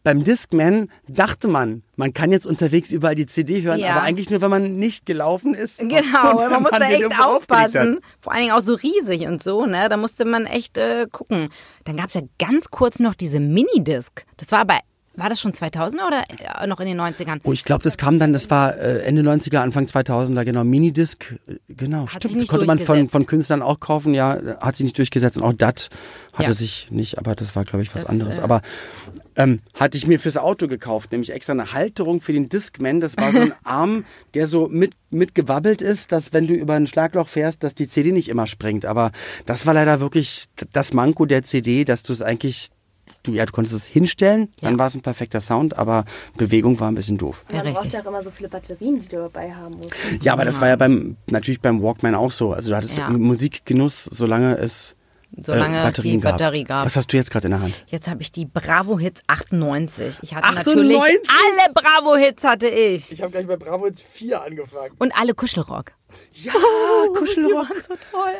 [0.06, 3.90] Beim Discman dachte man, man kann jetzt unterwegs überall die CD hören, ja.
[3.90, 5.80] aber eigentlich nur, wenn man nicht gelaufen ist.
[5.80, 5.98] Genau,
[6.48, 7.98] man muss da echt aufpassen.
[8.20, 9.88] Vor allen Dingen auch so riesig und so, ne?
[9.88, 11.48] Da musste man echt äh, gucken.
[11.82, 14.24] Dann gab es ja ganz kurz noch diese Minidisc.
[14.36, 14.78] Das war aber
[15.16, 16.24] war das schon 2000er oder
[16.62, 17.40] äh, noch in den 90ern?
[17.44, 20.64] Oh, ich glaube, das kam dann, das war äh, Ende 90er, Anfang 2000er, genau.
[20.64, 22.48] Minidisc, äh, genau, hat stimmt.
[22.48, 25.36] Konnte man von, von Künstlern auch kaufen, ja, hat sich nicht durchgesetzt.
[25.36, 25.88] Und auch DAT
[26.32, 26.54] hatte ja.
[26.54, 28.38] sich nicht, aber das war, glaube ich, was das, anderes.
[28.38, 28.62] Äh, aber
[29.36, 33.00] ähm, hatte ich mir fürs Auto gekauft, nämlich extra eine Halterung für den Discman.
[33.00, 36.74] Das war so ein Arm, der so mit, mit gewabbelt ist, dass wenn du über
[36.74, 38.86] ein Schlagloch fährst, dass die CD nicht immer springt.
[38.86, 39.12] Aber
[39.44, 42.70] das war leider wirklich das Manko der CD, dass du es eigentlich
[43.22, 44.68] du, ja, du konntest es hinstellen, ja.
[44.68, 46.04] dann war es ein perfekter Sound, aber
[46.36, 47.44] Bewegung war ein bisschen doof.
[47.52, 50.22] Ja, man braucht ja auch immer so viele Batterien, die du dabei haben musst.
[50.22, 52.52] Ja, aber das war ja beim, natürlich beim Walkman auch so.
[52.52, 53.08] Also du hattest ja.
[53.10, 54.96] Musikgenuss, solange es
[55.36, 56.84] solange äh, Batterien die Batterie gab.
[56.84, 57.84] Was hast du jetzt gerade in der Hand?
[57.88, 60.18] Jetzt habe ich die Bravo Hits 98.
[60.22, 60.74] Ich hatte 98?
[60.74, 63.12] natürlich alle Bravo Hits hatte ich.
[63.12, 64.94] Ich habe gleich bei Bravo Hits 4 angefangen.
[64.98, 65.92] Und alle Kuschelrock.
[66.34, 67.50] Ja, oh, Kuschelrock.
[67.50, 68.32] Die waren so toll.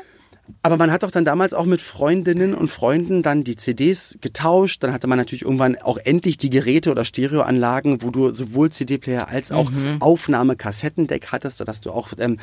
[0.62, 4.82] Aber man hat doch dann damals auch mit Freundinnen und Freunden dann die CDs getauscht.
[4.82, 9.28] Dann hatte man natürlich irgendwann auch endlich die Geräte oder Stereoanlagen, wo du sowohl CD-Player
[9.28, 10.00] als auch mhm.
[10.00, 12.38] Aufnahmekassettendeck hattest, sodass du auch ähm,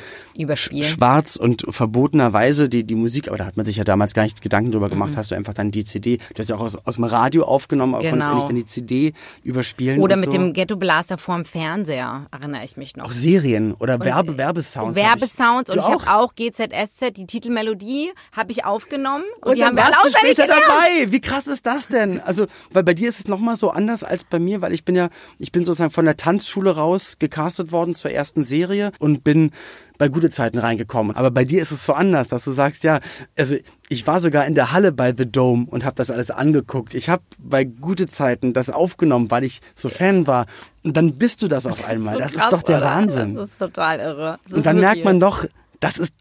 [0.82, 4.42] schwarz und verbotenerweise die, die Musik, aber da hat man sich ja damals gar nicht
[4.42, 5.16] Gedanken drüber gemacht, mhm.
[5.16, 7.94] hast du einfach dann die CD, du hast ja auch aus, aus dem Radio aufgenommen,
[7.94, 8.12] aber genau.
[8.12, 9.12] konntest ja nicht dann die CD
[9.42, 10.00] überspielen.
[10.00, 10.32] Oder mit so.
[10.32, 13.06] dem Ghetto Blaster vorm Fernseher, erinnere ich mich noch.
[13.06, 14.98] Auch Serien oder Werbe, Werbesounds.
[14.98, 17.93] Werbesounds und ich habe auch GZSZ, die Titelmelodie
[18.32, 21.10] habe ich aufgenommen und, und die haben wir alle später dabei.
[21.10, 22.20] Wie krass ist das denn?
[22.20, 24.94] Also, weil bei dir ist es nochmal so anders als bei mir, weil ich bin
[24.96, 29.50] ja, ich bin sozusagen von der Tanzschule raus gecastet worden zur ersten Serie und bin
[29.98, 31.16] bei gute Zeiten reingekommen.
[31.16, 33.00] Aber bei dir ist es so anders, dass du sagst, ja,
[33.38, 33.56] also
[33.88, 36.94] ich war sogar in der Halle bei The Dome und habe das alles angeguckt.
[36.94, 40.46] Ich habe bei gute Zeiten das aufgenommen, weil ich so Fan war.
[40.82, 42.18] Und dann bist du das auf einmal.
[42.18, 42.86] Das ist, so krass, das ist doch der oder?
[42.86, 43.34] Wahnsinn.
[43.34, 44.38] Das ist total irre.
[44.50, 45.44] und dann merkt man doch,
[45.80, 46.12] das ist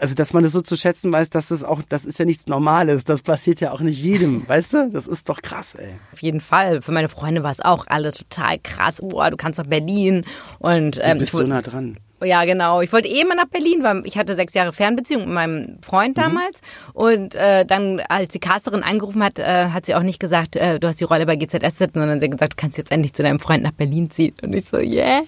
[0.00, 2.46] also dass man das so zu schätzen weiß, dass das auch, das ist ja nichts
[2.46, 3.04] Normales.
[3.04, 4.90] Das passiert ja auch nicht jedem, weißt du?
[4.90, 5.90] Das ist doch krass, ey.
[6.12, 6.82] Auf jeden Fall.
[6.82, 9.00] Für meine Freunde war es auch alles total krass.
[9.00, 10.24] Boah, du kannst nach Berlin
[10.58, 11.98] und ähm, du bist so nah dran.
[12.22, 12.80] Ja, genau.
[12.80, 16.16] Ich wollte eh mal nach Berlin, weil ich hatte sechs Jahre Fernbeziehung mit meinem Freund
[16.16, 16.22] mhm.
[16.22, 16.60] damals.
[16.60, 17.00] Mhm.
[17.00, 20.80] Und äh, dann, als die Casterin angerufen hat, äh, hat sie auch nicht gesagt, äh,
[20.80, 23.22] du hast die Rolle bei GZSZ, sondern sie hat gesagt, du kannst jetzt endlich zu
[23.22, 24.34] deinem Freund nach Berlin ziehen.
[24.42, 25.22] Und ich so, yeah.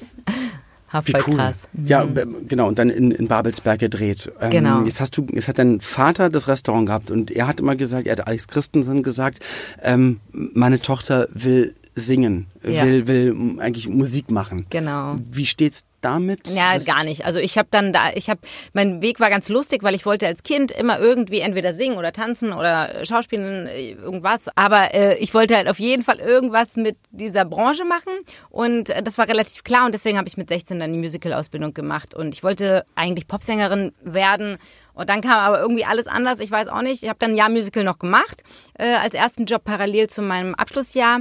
[1.05, 1.37] Wie cool.
[1.37, 1.69] krass.
[1.85, 2.49] Ja, mhm.
[2.49, 4.31] genau, und dann in, in Babelsberg gedreht.
[4.41, 4.83] Ähm, genau.
[4.83, 8.07] Jetzt hast du, jetzt hat dein Vater das Restaurant gehabt und er hat immer gesagt,
[8.07, 9.41] er hat Alex Christensen gesagt,
[9.83, 12.85] ähm, meine Tochter will singen, Ja.
[12.85, 14.67] will, will eigentlich Musik machen.
[14.71, 15.17] Genau.
[15.31, 16.49] Wie steht's damit?
[16.49, 17.27] Ja, gar nicht.
[17.27, 18.41] Also ich habe dann da, ich habe,
[18.73, 22.13] mein Weg war ganz lustig, weil ich wollte als Kind immer irgendwie entweder singen oder
[22.13, 24.49] tanzen oder schauspielen, äh, irgendwas.
[24.55, 28.13] Aber äh, ich wollte halt auf jeden Fall irgendwas mit dieser Branche machen
[28.49, 31.75] und äh, das war relativ klar und deswegen habe ich mit 16 dann die Musical-Ausbildung
[31.75, 34.57] gemacht und ich wollte eigentlich Popsängerin werden.
[34.95, 36.41] Und dann kam aber irgendwie alles anders.
[36.41, 37.03] Ich weiß auch nicht.
[37.03, 38.43] Ich habe dann ein Jahr Musical noch gemacht,
[38.79, 41.21] äh, als ersten Job parallel zu meinem Abschlussjahr.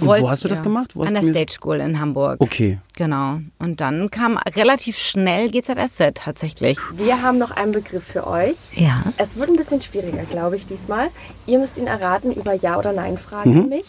[0.00, 0.94] Und wo hast du das gemacht?
[0.98, 2.40] An der Stage School in Hamburg.
[2.40, 2.78] Okay.
[2.96, 3.38] Genau.
[3.58, 6.78] Und dann kam relativ schnell GZSZ tatsächlich.
[6.96, 8.56] Wir haben noch einen Begriff für euch.
[8.74, 9.04] Ja.
[9.18, 11.08] Es wird ein bisschen schwieriger, glaube ich, diesmal.
[11.46, 13.58] Ihr müsst ihn erraten über Ja- oder Nein-Fragen Mhm.
[13.60, 13.86] nämlich.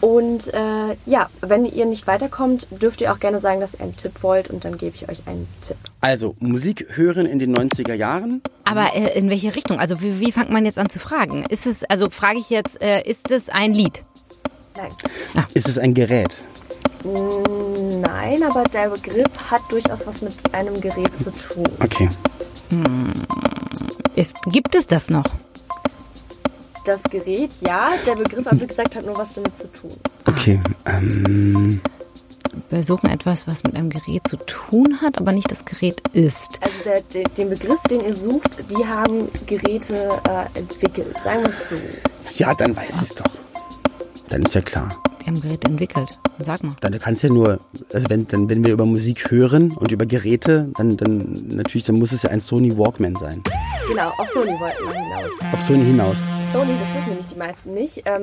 [0.00, 3.96] Und äh, ja, wenn ihr nicht weiterkommt, dürft ihr auch gerne sagen, dass ihr einen
[3.96, 5.76] Tipp wollt und dann gebe ich euch einen Tipp.
[6.00, 8.42] Also, Musik hören in den 90er Jahren.
[8.64, 9.78] Aber äh, in welche Richtung?
[9.78, 11.44] Also wie, wie fängt man jetzt an zu fragen?
[11.46, 14.02] Ist es, also frage ich jetzt, äh, ist es ein Lied?
[14.76, 14.90] Nein.
[15.54, 16.42] Ist es ein Gerät?
[17.04, 21.64] Nein, aber der Begriff hat durchaus was mit einem Gerät zu tun.
[21.82, 22.08] Okay.
[24.14, 25.24] Ist, gibt es das noch?
[26.84, 29.90] Das Gerät, ja, der Begriff, aber wie gesagt, hat nur was damit zu tun.
[30.26, 30.60] Okay.
[30.84, 31.80] Ähm,
[32.70, 36.60] Wir suchen etwas, was mit einem Gerät zu tun hat, aber nicht das Gerät ist.
[36.62, 41.50] Also der, der, den Begriff, den ihr sucht, die haben Geräte äh, entwickelt, sagen wir
[41.50, 41.76] es so.
[42.42, 43.30] ja, dann weiß es doch.
[44.28, 44.90] Dann ist ja klar.
[45.20, 46.20] Die haben Geräte entwickelt.
[46.38, 46.74] Sag mal.
[46.80, 47.60] Dann kannst ja nur,
[47.92, 51.96] also wenn, dann, wenn wir über Musik hören und über Geräte, dann, dann natürlich, dann
[51.96, 53.42] muss es ja ein Sony Walkman sein.
[53.88, 55.30] Genau, auf Sony wollten wir hinaus.
[55.52, 56.28] Auf Sony hinaus.
[56.52, 58.02] Sony, das wissen nämlich die meisten nicht.
[58.04, 58.22] Ähm,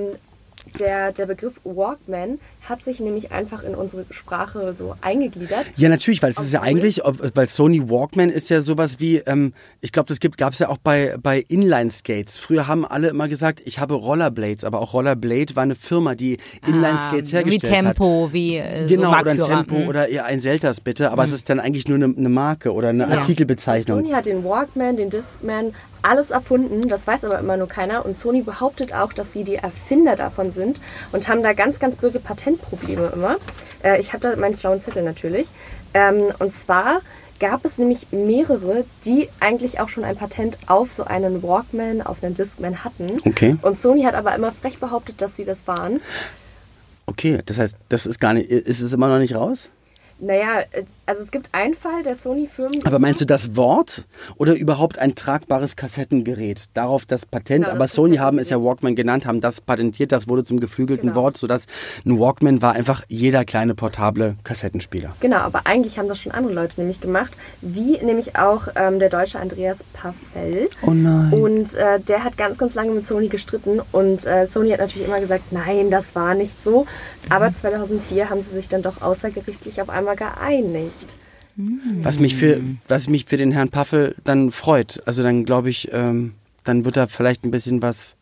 [0.80, 5.66] der, der Begriff Walkman hat sich nämlich einfach in unsere Sprache so eingegliedert.
[5.76, 9.18] Ja, natürlich, weil es ist ja eigentlich, ob- weil Sony Walkman ist ja sowas wie,
[9.18, 12.38] ähm, ich glaube, das gibt, gab es ja auch bei, bei Inline-Skates.
[12.38, 16.38] Früher haben alle immer gesagt, ich habe Rollerblades, aber auch Rollerblade war eine Firma, die
[16.66, 17.84] Inline-Skates Ah, wie hergestellt hat.
[17.98, 19.40] Tempo, wie äh, Genau, so oder ein.
[19.40, 19.88] Tempo Mhm.
[19.90, 22.90] oder eher ein Selters bitte, aber es ist dann eigentlich nur eine, eine Marke oder
[22.90, 24.00] eine Artikelbezeichnung.
[24.02, 25.74] Sony hat den Walkman, den Discman,
[26.04, 26.88] alles erfunden.
[26.88, 28.06] Das weiß aber immer nur keiner.
[28.06, 31.96] Und Sony behauptet auch, dass sie die Erfinder davon sind und haben da ganz, ganz
[31.96, 33.38] böse Patentprobleme immer.
[33.84, 35.50] Äh, ich habe da meinen schlauen Zettel natürlich.
[35.94, 37.02] Ähm, und zwar
[37.40, 42.24] gab es nämlich mehrere, die eigentlich auch schon ein Patent auf so einen Walkman, auf
[42.24, 43.20] einen Discman hatten.
[43.26, 43.56] Okay.
[43.62, 46.00] Und Sony hat aber immer frech behauptet, dass sie das waren.
[47.06, 49.70] Okay, das heißt, das ist gar nicht, ist es immer noch nicht raus?
[50.20, 52.86] Naja, äh, also es gibt einen Fall der Sony-Firmen.
[52.86, 54.06] Aber meinst du das Wort
[54.38, 56.66] oder überhaupt ein tragbares Kassettengerät?
[56.74, 58.64] Darauf das Patent, Genau, aber das Sony haben es ja.
[58.64, 61.22] Walkman genannt, haben das patentiert, das wurde zum geflügelten Genau.
[61.22, 61.66] Wort, sodass
[62.06, 65.14] ein Walkman war einfach jeder kleine portable Kassettenspieler.
[65.20, 69.10] Genau, aber eigentlich haben das schon andere Leute nämlich gemacht, wie nämlich auch ähm, der
[69.10, 70.70] deutsche Andreas Paffel.
[70.82, 71.34] Oh nein.
[71.34, 75.08] Und äh, der hat ganz, ganz lange mit Sony gestritten und äh, Sony hat natürlich
[75.08, 76.86] immer gesagt, nein, das war nicht so.
[77.30, 80.93] Aber 2004 haben sie sich dann doch außergerichtlich auf einmal geeinigt.
[82.02, 85.02] Was mich für, was mich für den Herrn Paffel dann freut.
[85.06, 88.16] Also dann glaube ich, ähm, dann wird er vielleicht ein bisschen was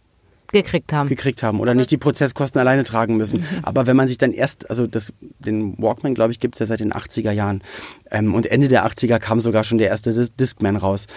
[0.51, 1.07] gekriegt haben.
[1.07, 3.45] gekriegt haben oder nicht die Prozesskosten alleine tragen müssen.
[3.63, 6.81] Aber wenn man sich dann erst, also das, den Walkman, glaube ich, gibt's ja seit
[6.81, 7.61] den 80er Jahren.
[8.09, 11.07] Ähm, und Ende der 80er kam sogar schon der erste Dis Discman raus.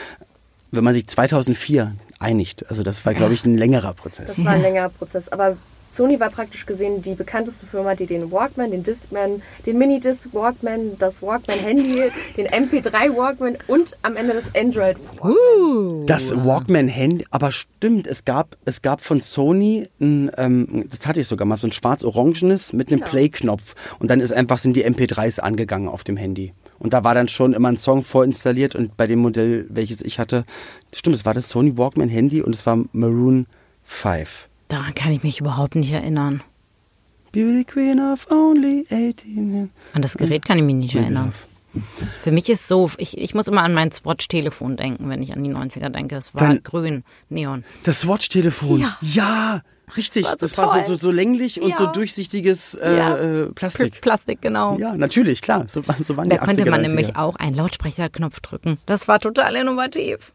[0.71, 4.37] Wenn man sich 2004 einigt, also das war, glaube ich, ein längerer Prozess.
[4.37, 5.29] Das war ein längerer Prozess.
[5.29, 5.57] Aber
[5.95, 10.99] Sony war praktisch gesehen die bekannteste Firma, die den Walkman, den Discman, den Minidisc Walkman,
[10.99, 16.07] das Walkman Handy, den MP3 Walkman und am Ende das Android Walkman.
[16.07, 21.29] Das Walkman-Handy, aber stimmt, es gab, es gab von Sony, ein, ähm, das hatte ich
[21.29, 23.75] sogar mal, so ein schwarz-orangenes mit einem Play-Knopf.
[23.99, 26.53] Und dann ist einfach, sind die MP3s angegangen auf dem Handy.
[26.79, 30.19] Und da war dann schon immer ein Song vorinstalliert und bei dem Modell, welches ich
[30.19, 30.45] hatte,
[30.95, 33.47] stimmt, es war das Sony Walkman-Handy und es war Maroon
[33.85, 34.49] 5.
[34.69, 36.43] Daran kann ich mich überhaupt nicht erinnern.
[37.33, 39.71] Beauty Queen of only 18.
[39.93, 41.33] An das Gerät kann ich mich nicht erinnern.
[42.21, 45.43] Für mich ist so, ich, ich muss immer an mein Swatch-Telefon denken, wenn ich an
[45.43, 46.15] die 90er denke.
[46.15, 47.65] Es war Dann- grün, Neon.
[47.83, 48.81] Das Swatch-Telefon.
[48.81, 48.97] Ja.
[49.01, 49.63] Ja,
[49.97, 50.23] richtig.
[50.23, 51.91] Das Das war, war so so, so, so länglich und so Ja.
[51.93, 53.17] durchsichtiges äh, Ja.
[53.17, 54.01] äh, Plastik.
[54.01, 54.79] Plastik, genau.
[54.79, 55.67] Ja, natürlich, klar.
[55.69, 56.87] So, so waren Da die konnte 80er, man 90er.
[56.89, 58.79] nämlich auch einen Lautsprecherknopf drücken.
[58.87, 60.33] Das war total innovativ.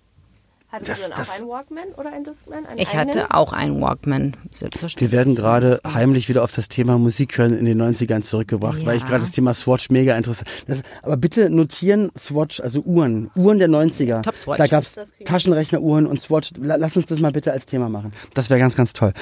[0.72, 2.66] Hattest Das- du dann das- auch einen Walkman oder einen Discman?
[2.68, 3.08] Einen Ich eigenen?
[3.24, 5.12] hatte auch einen Walkman, selbstverständlich.
[5.12, 8.98] Wir werden gerade heimlich wieder auf das Thema Musik hören in den 90ern zurückgebracht, weil
[8.98, 9.10] ich Ja.
[9.10, 10.48] gerade das Thema Swatch mega interessant.
[10.68, 14.22] Das, aber bitte notieren Swatch, also Uhren, Uhren der 90er.
[14.22, 14.58] Top Swatch.
[14.60, 14.86] Da kriegen
[15.18, 15.26] wir.
[15.26, 16.52] Taschenrechneruhren und Swatch.
[16.60, 18.14] La- Lass uns das mal bitte als Thema machen.
[18.36, 19.14] Das wäre ganz, ganz toll.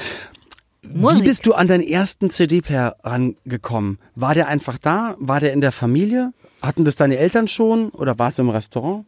[0.83, 1.23] Musik.
[1.23, 3.99] Wie bist du an deinen ersten CD-Player rangekommen?
[4.15, 5.15] War der einfach da?
[5.19, 6.33] War der in der Familie?
[6.61, 9.05] Hatten das deine Eltern schon oder war es im Restaurant?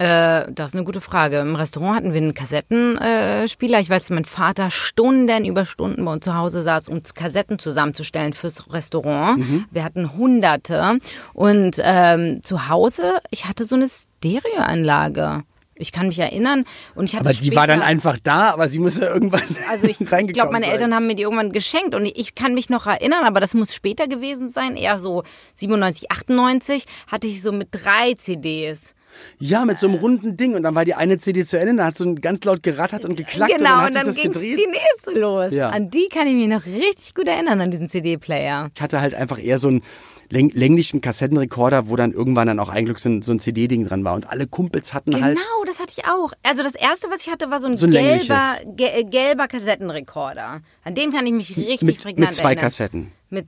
[0.00, 1.40] Äh, das ist eine gute Frage.
[1.40, 3.80] Im Restaurant hatten wir einen Kassettenspieler.
[3.80, 7.58] Ich weiß, dass mein Vater Stunden über Stunden bei uns zu Hause saß, um Kassetten
[7.58, 9.40] zusammenzustellen fürs Restaurant.
[9.40, 9.66] Mhm.
[9.70, 11.00] Wir hatten Hunderte.
[11.34, 15.42] Und ähm, zu Hause, ich hatte so eine Stereoanlage.
[15.80, 16.64] Ich kann mich erinnern
[16.94, 19.42] und ich hatte Aber die später, war dann einfach da, aber sie muss ja irgendwann
[19.70, 20.72] Also ich glaube, meine sein.
[20.72, 23.74] Eltern haben mir die irgendwann geschenkt und ich kann mich noch erinnern, aber das muss
[23.74, 25.22] später gewesen sein, eher so
[25.54, 28.94] 97, 98, hatte ich so mit drei CDs.
[29.38, 30.54] Ja, mit so einem runden Ding.
[30.54, 33.16] Und dann war die eine CD zu Ende, dann hat so ganz laut gerattert und
[33.16, 35.52] geklackt genau, und dann, und dann ging die nächste los.
[35.52, 35.70] Ja.
[35.70, 38.70] An die kann ich mich noch richtig gut erinnern, an diesen CD-Player.
[38.74, 39.82] Ich hatte halt einfach eher so ein
[40.30, 44.14] länglichen Kassettenrekorder, wo dann irgendwann dann auch eigentlich so ein, so ein CD-Ding dran war.
[44.14, 45.36] Und alle Kumpels hatten genau, halt.
[45.36, 46.32] Genau, das hatte ich auch.
[46.42, 50.62] Also das erste, was ich hatte, war so ein, so ein gelber, ge gelber Kassettenrekorder.
[50.84, 52.62] An den kann ich mich richtig mit, prägnant Mit zwei erinnern.
[52.62, 53.12] Kassetten.
[53.28, 53.46] Mit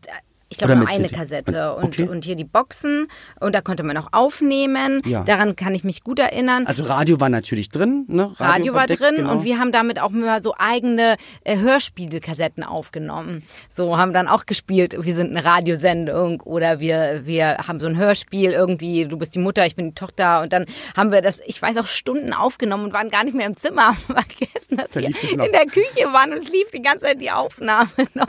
[0.53, 1.17] ich glaube nur eine CD.
[1.17, 2.09] Kassette und, okay.
[2.09, 3.09] und hier die Boxen
[3.41, 5.01] und da konnte man auch aufnehmen.
[5.07, 5.25] Ja.
[5.25, 6.67] Daran kann ich mich gut erinnern.
[6.67, 8.35] Also Radio war natürlich drin, ne?
[8.37, 9.33] Radio, Radio war drin genau.
[9.33, 13.43] und wir haben damit auch mal so eigene äh, Hörspielkassetten aufgenommen.
[13.71, 17.97] So haben dann auch gespielt, wir sind eine Radiosendung oder wir wir haben so ein
[17.97, 21.41] Hörspiel irgendwie, du bist die Mutter, ich bin die Tochter und dann haben wir das,
[21.47, 25.01] ich weiß auch Stunden aufgenommen und waren gar nicht mehr im Zimmer, vergessen, dass da
[25.01, 28.29] wir in der Küche waren und es lief die ganze Zeit die Aufnahme noch.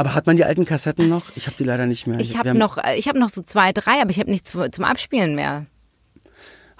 [0.00, 1.24] Aber hat man die alten Kassetten noch?
[1.36, 2.18] Ich habe die leider nicht mehr.
[2.20, 5.34] Ich habe noch, ich habe noch so zwei, drei, aber ich habe nichts zum Abspielen
[5.34, 5.66] mehr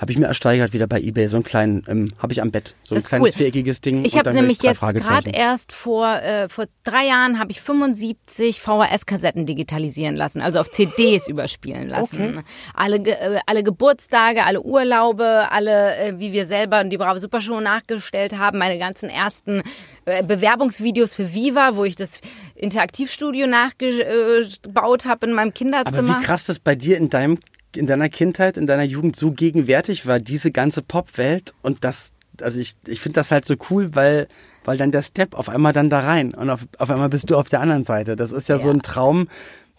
[0.00, 2.74] habe ich mir ersteigert wieder bei eBay, so einen kleinen, ähm, habe ich am Bett,
[2.83, 3.33] so ein kleines cool.
[3.33, 4.02] viereckiges Ding.
[4.06, 9.44] Ich habe nämlich jetzt gerade erst vor äh, vor drei Jahren habe ich 75 VHS-Kassetten
[9.44, 12.38] digitalisieren lassen, also auf CDs überspielen lassen.
[12.38, 12.44] Okay.
[12.72, 18.38] Alle äh, alle Geburtstage, alle Urlaube, alle äh, wie wir selber die Brave Supershow nachgestellt
[18.38, 19.62] haben, meine ganzen ersten
[20.06, 22.22] äh, Bewerbungsvideos für Viva, wo ich das
[22.61, 25.99] Interaktivstudio nachgebaut habe in meinem Kinderzimmer.
[25.99, 27.38] Aber wie krass das bei dir in deinem
[27.77, 32.59] in deiner Kindheit, in deiner Jugend so gegenwärtig war, diese ganze Popwelt und das, also
[32.59, 34.29] ich, ich finde das halt so cool, weil,
[34.64, 37.37] weil dann der Step auf einmal dann da rein und auf, auf einmal bist du
[37.37, 38.16] auf der anderen Seite.
[38.16, 38.62] Das ist ja, ja.
[38.62, 39.29] so ein Traum,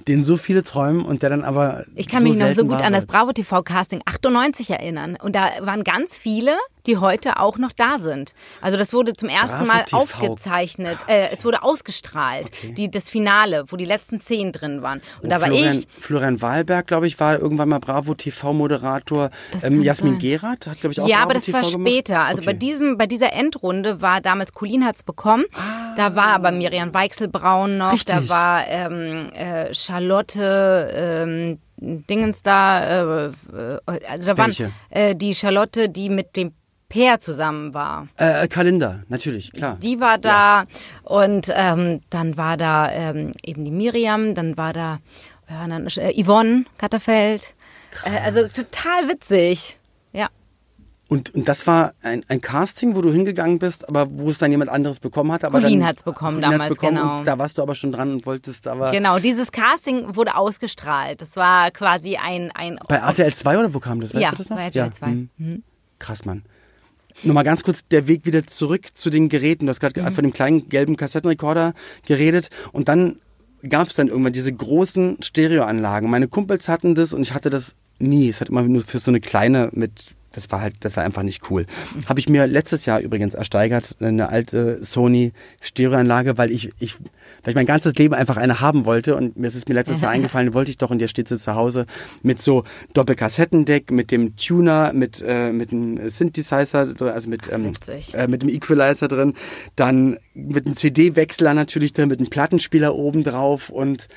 [0.08, 1.84] den so viele träumen und der dann aber.
[1.96, 5.18] Ich kann so mich noch so gut an das Bravo TV Casting 98 erinnern.
[5.22, 8.34] Und da waren ganz viele, die heute auch noch da sind.
[8.62, 9.98] Also das wurde zum ersten Bravo Mal TV.
[9.98, 10.98] aufgezeichnet.
[11.08, 12.74] Äh, es wurde ausgestrahlt, okay.
[12.74, 15.00] die, das Finale, wo die letzten zehn drin waren.
[15.22, 15.88] Und oh, da war Florian, ich.
[16.00, 19.30] Florian Wahlberg, glaube ich, war irgendwann mal Bravo TV-Moderator.
[19.64, 22.14] Ähm, Jasmin Gerath hat, glaube ich, auch Ja, Bravo aber das TV war später.
[22.14, 22.30] Gemacht.
[22.30, 22.46] Also okay.
[22.52, 25.46] bei diesem, bei dieser Endrunde war damals Colin hat's bekommen.
[25.56, 25.94] Ah.
[25.96, 27.94] Da war aber Miriam Weichselbraun noch.
[27.94, 28.16] Richtig.
[28.16, 30.92] Da war ähm, äh, Charlotte.
[30.94, 34.66] Ähm, Dingens da, äh, äh also da Welche?
[34.66, 36.54] waren äh, die Charlotte, die mit dem
[36.92, 38.08] Peer zusammen war.
[38.18, 39.78] Äh, Kalender, natürlich, klar.
[39.82, 40.66] Die war da ja.
[41.04, 45.00] und ähm, dann war da ähm, eben die Miriam, dann war da
[45.50, 47.54] ja, dann, äh, Yvonne Katterfeld.
[48.06, 49.78] Äh, also total witzig.
[50.12, 50.28] Ja.
[51.08, 54.52] Und, und das war ein, ein Casting, wo du hingegangen bist, aber wo es dann
[54.52, 55.44] jemand anderes bekommen hat.
[55.44, 57.24] Aber Colin hat es bekommen Colin damals, bekommen genau.
[57.24, 58.92] Da warst du aber schon dran und wolltest aber...
[58.92, 61.22] Genau, dieses Casting wurde ausgestrahlt.
[61.22, 62.52] Das war quasi ein...
[62.52, 64.14] ein bei RTL 2 oder wo kam das?
[64.14, 64.58] Weißt ja, du das noch?
[64.58, 65.06] bei RTL 2.
[65.06, 65.14] Ja.
[65.14, 65.30] Mhm.
[65.38, 65.64] Mhm.
[66.00, 66.44] Krass, Mann.
[67.24, 69.66] Nochmal ganz kurz der Weg wieder zurück zu den Geräten.
[69.66, 70.14] Du hast gerade mhm.
[70.14, 71.74] von dem kleinen gelben Kassettenrekorder
[72.06, 73.18] geredet und dann
[73.68, 76.10] gab es dann irgendwann diese großen Stereoanlagen.
[76.10, 78.30] Meine Kumpels hatten das und ich hatte das nie.
[78.30, 81.24] Es hat immer nur für so eine kleine mit das war halt, das war einfach
[81.24, 81.66] nicht cool.
[82.08, 87.00] Habe ich mir letztes Jahr übrigens ersteigert, eine alte Sony Stereoanlage, weil ich, ich,
[87.44, 90.02] weil ich mein ganzes Leben einfach eine haben wollte und mir ist es mir letztes
[90.02, 91.86] Jahr eingefallen, wollte ich doch und der steht sie zu Hause
[92.24, 92.64] mit so
[92.94, 97.72] Doppelkassettendeck, mit dem Tuner, mit, äh, mit dem Synthesizer, also mit, ähm,
[98.14, 99.34] äh, mit dem Equalizer drin,
[99.76, 104.08] dann mit einem CD-Wechsler natürlich drin, mit einem Plattenspieler oben drauf und,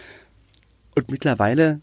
[0.95, 1.81] und mittlerweile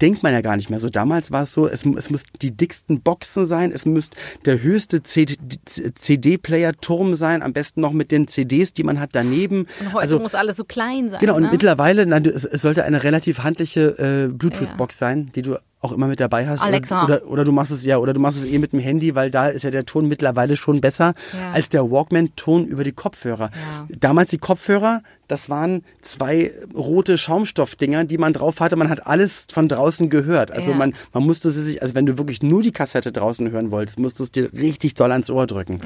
[0.00, 0.78] denkt man ja gar nicht mehr.
[0.78, 4.10] So damals war es so, es, es muss die dicksten Boxen sein, es muss
[4.44, 9.66] der höchste CD-Player-Turm sein, am besten noch mit den CDs, die man hat daneben.
[9.80, 11.20] Und heute also, muss alles so klein sein.
[11.20, 11.50] Genau, und ne?
[11.50, 15.06] mittlerweile, es, es sollte eine relativ handliche äh, Bluetooth-Box ja.
[15.06, 16.62] sein, die du auch immer mit dabei hast.
[16.62, 17.04] Alexa.
[17.04, 19.30] Oder, oder, du machst es ja, oder du machst es eh mit dem Handy, weil
[19.30, 21.50] da ist ja der Ton mittlerweile schon besser ja.
[21.52, 23.50] als der Walkman-Ton über die Kopfhörer.
[23.52, 23.86] Ja.
[24.00, 28.76] Damals die Kopfhörer, das waren zwei rote Schaumstoffdinger, die man drauf hatte.
[28.76, 30.50] Man hat alles von draußen gehört.
[30.50, 30.76] Also ja.
[30.76, 34.18] man, man musste sich, also wenn du wirklich nur die Kassette draußen hören wolltest, musst
[34.18, 35.80] du es dir richtig doll ans Ohr drücken.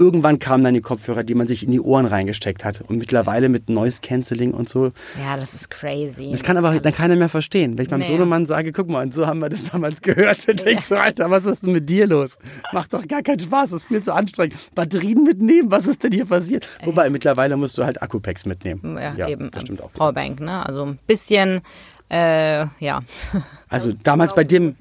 [0.00, 2.80] Irgendwann kamen dann die Kopfhörer, die man sich in die Ohren reingesteckt hat.
[2.80, 4.92] Und mittlerweile mit Noise Cancelling und so.
[5.22, 6.30] Ja, das ist crazy.
[6.30, 7.76] Das kann aber dann keiner mehr verstehen.
[7.76, 8.06] Wenn ich meinem nee.
[8.06, 11.30] Sohnemann sage, guck mal, und so haben wir das damals gehört, dann denkst du, Alter,
[11.30, 12.38] was ist denn mit dir los?
[12.72, 14.56] Macht doch gar keinen Spaß, das ist viel zu anstrengend.
[14.74, 16.66] Batterien mitnehmen, was ist denn hier passiert?
[16.78, 16.86] Ey.
[16.86, 18.96] Wobei, mittlerweile musst du halt Akkupacks mitnehmen.
[18.96, 19.50] Ja, ja eben.
[19.50, 19.92] Das stimmt auch.
[19.92, 20.64] Powerbank, ne?
[20.64, 21.60] Also ein bisschen,
[22.10, 23.02] äh, ja.
[23.68, 24.74] Also damals bei dem...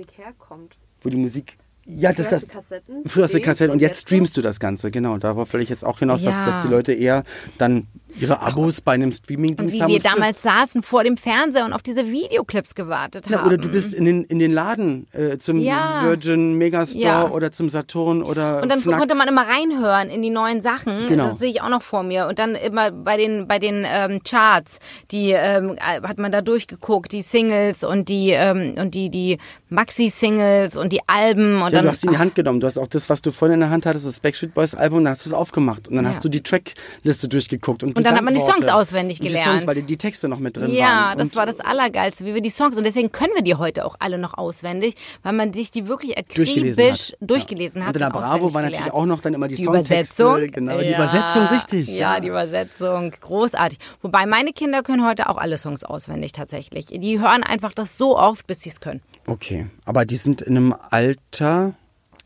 [1.02, 1.58] Wo die Musik
[1.92, 5.18] Ja, das, das, Kassetten, früher hast du Kassetten und jetzt streamst du das Ganze, genau.
[5.18, 6.32] Darauf will ich jetzt auch hinaus, Ja.
[6.44, 7.24] dass, dass die Leute eher
[7.58, 7.88] dann
[8.20, 9.90] ihre Abos bei einem Streamingdienst wie haben.
[9.90, 13.48] wir und früher- damals saßen vor dem Fernseher und auf diese Videoclips gewartet Na, haben.
[13.48, 16.02] oder du bist in den, in den Laden äh, zum Ja.
[16.04, 17.30] Virgin Megastore Ja.
[17.30, 19.00] oder zum Saturn oder Und dann Fnac.
[19.00, 21.08] konnte man immer reinhören in die neuen Sachen.
[21.08, 21.26] Genau.
[21.26, 22.28] Das sehe ich auch noch vor mir.
[22.28, 24.80] Und dann immer bei den bei den ähm, Charts,
[25.12, 29.38] die ähm, hat man da durchgeguckt, die Singles und die ähm, und die die
[29.70, 32.60] Maxi-Singles und die Alben und dann du hast sie in die Hand genommen.
[32.60, 35.04] Du hast auch das, was du vorhin in der Hand hattest, das Backstreet Boys Album,
[35.04, 36.12] dann hast du es aufgemacht und dann Ja.
[36.12, 39.30] hast du die Trackliste durchgeguckt und, Und dann hat man die Songs auswendig und die
[39.30, 39.62] gelernt.
[39.62, 40.74] Songs, weil die, die Texte noch mit drin waren.
[40.76, 42.78] Ja, das war das Allergeilste, wie wir die Songs.
[42.78, 46.16] Und deswegen können wir die heute auch alle noch auswendig, weil man sich die wirklich
[46.36, 47.18] durchgelesen akribisch hat.
[47.30, 47.88] durchgelesen ja.
[47.88, 47.96] hat.
[47.96, 48.94] Und in der Bravo war natürlich gelernt.
[48.94, 50.24] auch noch dann immer die, Die Songtexte.
[50.24, 50.52] Übersetzung.
[50.52, 50.96] Genau, die Ja.
[50.98, 51.88] Übersetzung, richtig.
[51.90, 53.80] Ja, die Übersetzung, großartig.
[54.02, 56.88] Wobei meine Kinder können heute auch alle Songs auswendig tatsächlich.
[56.88, 59.02] Die hören einfach das so oft, bis sie es können.
[59.30, 61.74] Okay, aber die sind in einem Alter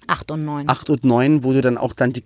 [0.08, 0.68] Acht und neun.
[0.68, 2.24] 8 und 9, wo du dann auch dann die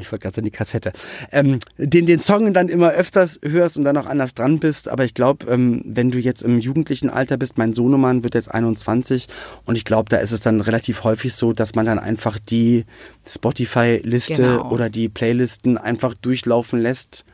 [0.00, 0.92] ich wollte gerade sagen, die Kassette,
[1.32, 4.88] ähm, den, den Song dann immer öfters hörst und dann auch anders dran bist.
[4.88, 8.48] Aber ich glaube, ähm, wenn du jetzt im jugendlichen Alter bist, mein Sohnemann wird jetzt
[8.52, 9.26] 21
[9.64, 12.84] und ich glaube, da ist es dann relativ häufig so, dass man dann einfach die
[13.26, 14.70] Spotify-Liste Genau.
[14.70, 17.24] oder die Playlisten einfach durchlaufen lässt.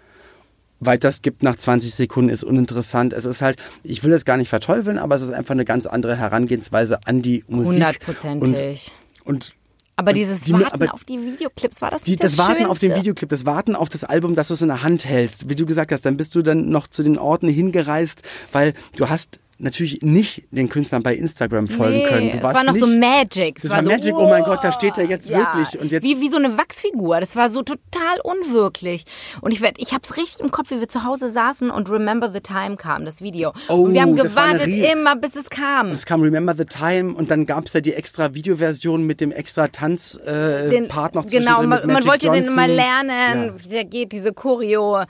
[0.81, 3.13] Weiter es gibt nach 20 Sekunden ist uninteressant.
[3.13, 5.87] Es ist halt, ich will das gar nicht verteufeln, aber es ist einfach eine ganz
[5.87, 7.75] andere Herangehensweise an die Musik.
[7.75, 8.93] Hundertprozentig.
[9.25, 9.53] Und, und
[9.97, 12.67] Aber dieses die- Warten aber- auf die Videoclips war das die, nicht das, das, Warten
[12.67, 13.01] auf den Schönste?
[13.03, 15.49] Videoclip, das Warten auf das Album, dass du es in der Hand hältst.
[15.49, 19.09] Wie du gesagt hast, dann bist du dann noch zu den Orten hingereist, weil du
[19.09, 22.33] hast natürlich nicht den Künstlern bei Instagram folgen nee, können.
[22.33, 23.57] Du warst war noch nicht, so Magic.
[23.57, 25.81] Es Das war, so, Magic, oh mein Gott, da steht er jetzt ja, wirklich.
[25.81, 27.21] Und jetzt, wie, wie so eine Wachsfigur.
[27.21, 29.05] Das war so total unwirklich.
[29.41, 31.91] Und ich werd, ich habe es richtig im Kopf, wie wir zu Hause saßen und
[31.91, 33.53] Remember the Time kam, das Video.
[33.69, 35.89] Oh, und wir haben das war eine gewartet immer, bis es kam.
[35.89, 39.31] es kam Remember the Time und dann gab es ja die extra Videoversion mit dem
[39.31, 42.55] extra Tanzpart äh, Den- Part noch Genau, man, man wollte den Johnson.
[42.55, 43.47] immer lernen.
[43.47, 43.65] Ja.
[43.65, 45.05] Wie der geht, diese Choreo.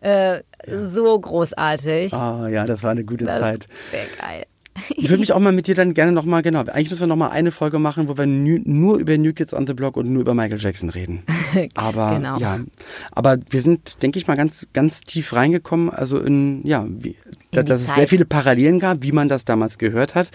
[0.00, 2.12] Äh, So großartig.
[2.14, 3.68] Ah ja, das war eine gute das Zeit.
[3.90, 4.46] Wäre geil.
[4.96, 7.30] Ich würde mich auch mal mit dir dann gerne nochmal, genau, eigentlich müssen wir nochmal
[7.32, 10.22] eine Folge machen, wo wir nu- nur über New Kids on the Block und nur
[10.22, 11.22] über Michael Jackson reden.
[11.74, 12.38] Aber Genau.
[12.38, 12.60] ja,
[13.12, 17.16] aber wir sind, denke ich mal, ganz, ganz tief reingekommen, also in, ja, wie,
[17.50, 20.30] dass, die dass es sehr viele Parallelen gab, wie man das damals gehört hat.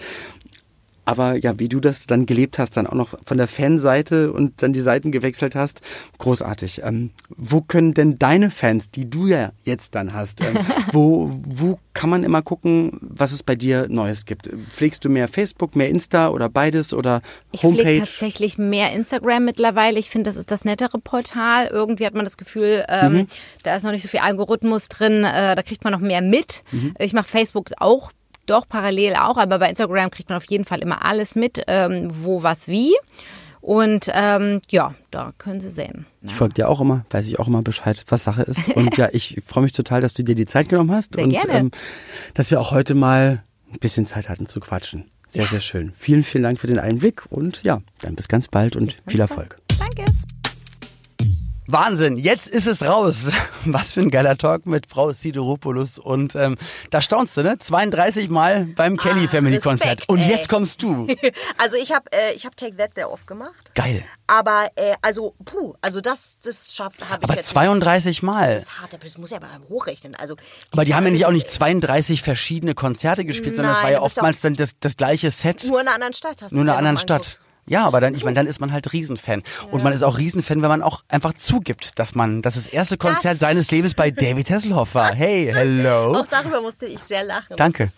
[1.06, 4.60] Aber ja, wie du das dann gelebt hast, dann auch noch von der Fanseite und
[4.62, 5.80] dann die Seiten gewechselt hast,
[6.18, 6.82] großartig.
[6.84, 10.58] Ähm, wo können denn deine Fans, die du ja jetzt dann hast, ähm,
[10.92, 14.50] wo, wo kann man immer gucken, was es bei dir Neues gibt?
[14.70, 17.98] Pflegst du mehr Facebook, mehr Insta oder beides oder Ich pflege Homepage?
[18.00, 19.98] tatsächlich mehr Instagram mittlerweile.
[19.98, 21.68] Ich finde, das ist das nettere Portal.
[21.68, 23.26] Irgendwie hat man das Gefühl, ähm, Mhm.
[23.62, 25.24] da ist noch nicht so viel Algorithmus drin.
[25.24, 26.62] Äh, da kriegt man noch mehr mit.
[26.72, 26.94] Mhm.
[26.98, 28.10] Ich mache Facebook auch,
[28.46, 32.08] doch parallel auch, aber bei Instagram kriegt man auf jeden Fall immer alles mit, ähm,
[32.10, 32.94] wo, was, wie.
[33.60, 36.06] Und ähm, ja, da können Sie sehen.
[36.22, 38.68] Ich folge dir auch immer, weiß ich auch immer Bescheid, was Sache ist.
[38.68, 41.30] Und ja, ich freue mich total, dass du dir die Zeit genommen hast Sehr und
[41.30, 41.52] gerne.
[41.52, 41.70] Ähm,
[42.34, 45.06] dass wir auch heute mal ein bisschen Zeit hatten zu quatschen.
[45.26, 45.92] Sehr, sehr schön.
[45.98, 49.50] Vielen, vielen Dank für den Einblick und ja, dann bis ganz bald und viel Erfolg.
[49.50, 49.65] Danke.
[51.68, 53.30] Wahnsinn, jetzt ist es raus.
[53.64, 55.98] Was für ein geiler Talk mit Frau Sideropoulos.
[55.98, 56.56] Und ähm,
[56.90, 57.58] da staunst du, ne?
[57.58, 60.08] 32 Mal beim Kelly Family Konzert.
[60.08, 60.30] Und ey.
[60.30, 61.06] jetzt kommst du.
[61.58, 63.72] Also ich habe äh, ich hab Take That sehr oft gemacht.
[63.74, 64.04] Geil.
[64.26, 68.46] Aber äh, also puh, also das das schafft habe ich Aber jetzt 32 Mal.
[68.46, 68.56] Nicht.
[68.56, 70.14] Das ist hart, aber das muss ja mal hochrechnen.
[70.14, 70.36] Also
[70.72, 73.84] Aber die haben ja nicht auch nicht das- 32 verschiedene Konzerte gespielt, sondern es war
[73.84, 75.64] Nein, ja oftmals dann das, das gleiche Set.
[75.68, 76.42] nur in einer anderen Stadt.
[76.42, 77.40] Hast Nur in einer ja anderen mal Stadt.
[77.68, 79.42] Ja, aber dann, ich meine, dann ist man halt Riesenfan.
[79.70, 82.96] Und man ist auch Riesenfan, wenn man auch einfach zugibt, dass man, dass das erste
[82.96, 85.14] Konzert Das seines Lebens bei David Hasselhoff war.
[85.14, 86.14] Hey, hello.
[86.16, 87.56] Auch darüber musste ich sehr lachen.
[87.56, 87.88] Danke.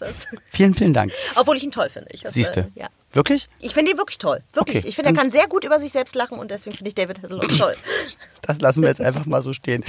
[0.50, 1.12] Vielen, vielen Dank.
[1.34, 2.08] Obwohl ich ihn toll finde.
[2.30, 2.70] Siehst du.
[2.74, 2.88] Ja.
[3.12, 3.48] Wirklich?
[3.60, 4.42] Ich finde ihn wirklich toll.
[4.52, 4.78] Wirklich.
[4.78, 6.94] Okay, ich finde, er kann sehr gut über sich selbst lachen und deswegen finde ich
[6.94, 7.74] David Hasselhoff toll.
[8.40, 9.84] Das lassen wir jetzt einfach mal so stehen.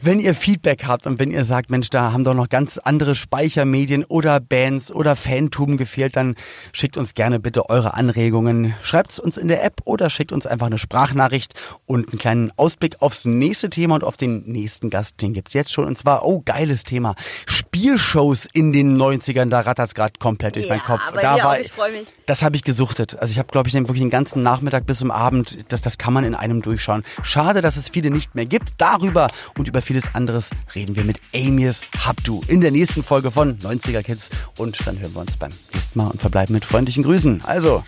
[0.00, 3.14] Wenn ihr Feedback habt und wenn ihr sagt, Mensch, da haben doch noch ganz andere
[3.14, 6.34] Speichermedien oder Bands oder Fantum gefehlt, dann
[6.72, 8.74] schickt uns gerne bitte eure Anregungen.
[8.82, 11.52] Schreibt es uns in der App oder schickt uns einfach eine Sprachnachricht
[11.86, 15.20] und einen kleinen Ausblick aufs nächste Thema und auf den nächsten Gast.
[15.20, 15.84] Den gibt's jetzt schon.
[15.84, 17.14] Und zwar, oh, geiles Thema.
[17.46, 21.02] Spielshows in den 90ern, da rattert's gerade komplett durch Ja, meinen Kopf.
[21.14, 22.08] bei da mir war, ich freu mich.
[22.26, 23.18] Das habe ich gesuchtet.
[23.18, 25.98] Also ich habe, glaube ich, den wirklich den ganzen Nachmittag bis zum Abend, das, das
[25.98, 27.02] kann man in einem durchschauen.
[27.22, 28.74] Schade, dass es viele nicht mehr gibt.
[28.78, 33.58] Darüber und über vieles anderes reden wir mit Amias Habdu in der nächsten Folge von
[33.58, 34.30] 90er Kids.
[34.58, 37.42] Und dann hören wir uns beim nächsten Mal und verbleiben mit freundlichen Grüßen.
[37.44, 37.84] Also,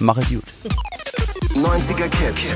[0.00, 0.44] mach es gut.
[1.54, 2.54] 90er Kids.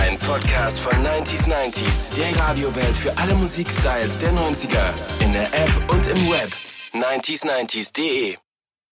[0.00, 2.16] Ein Podcast von 90s 90s.
[2.16, 5.22] Der Radiowelt für alle Musikstyles der 90er.
[5.22, 6.50] In der App und im Web.
[6.94, 8.36] 90s90s.de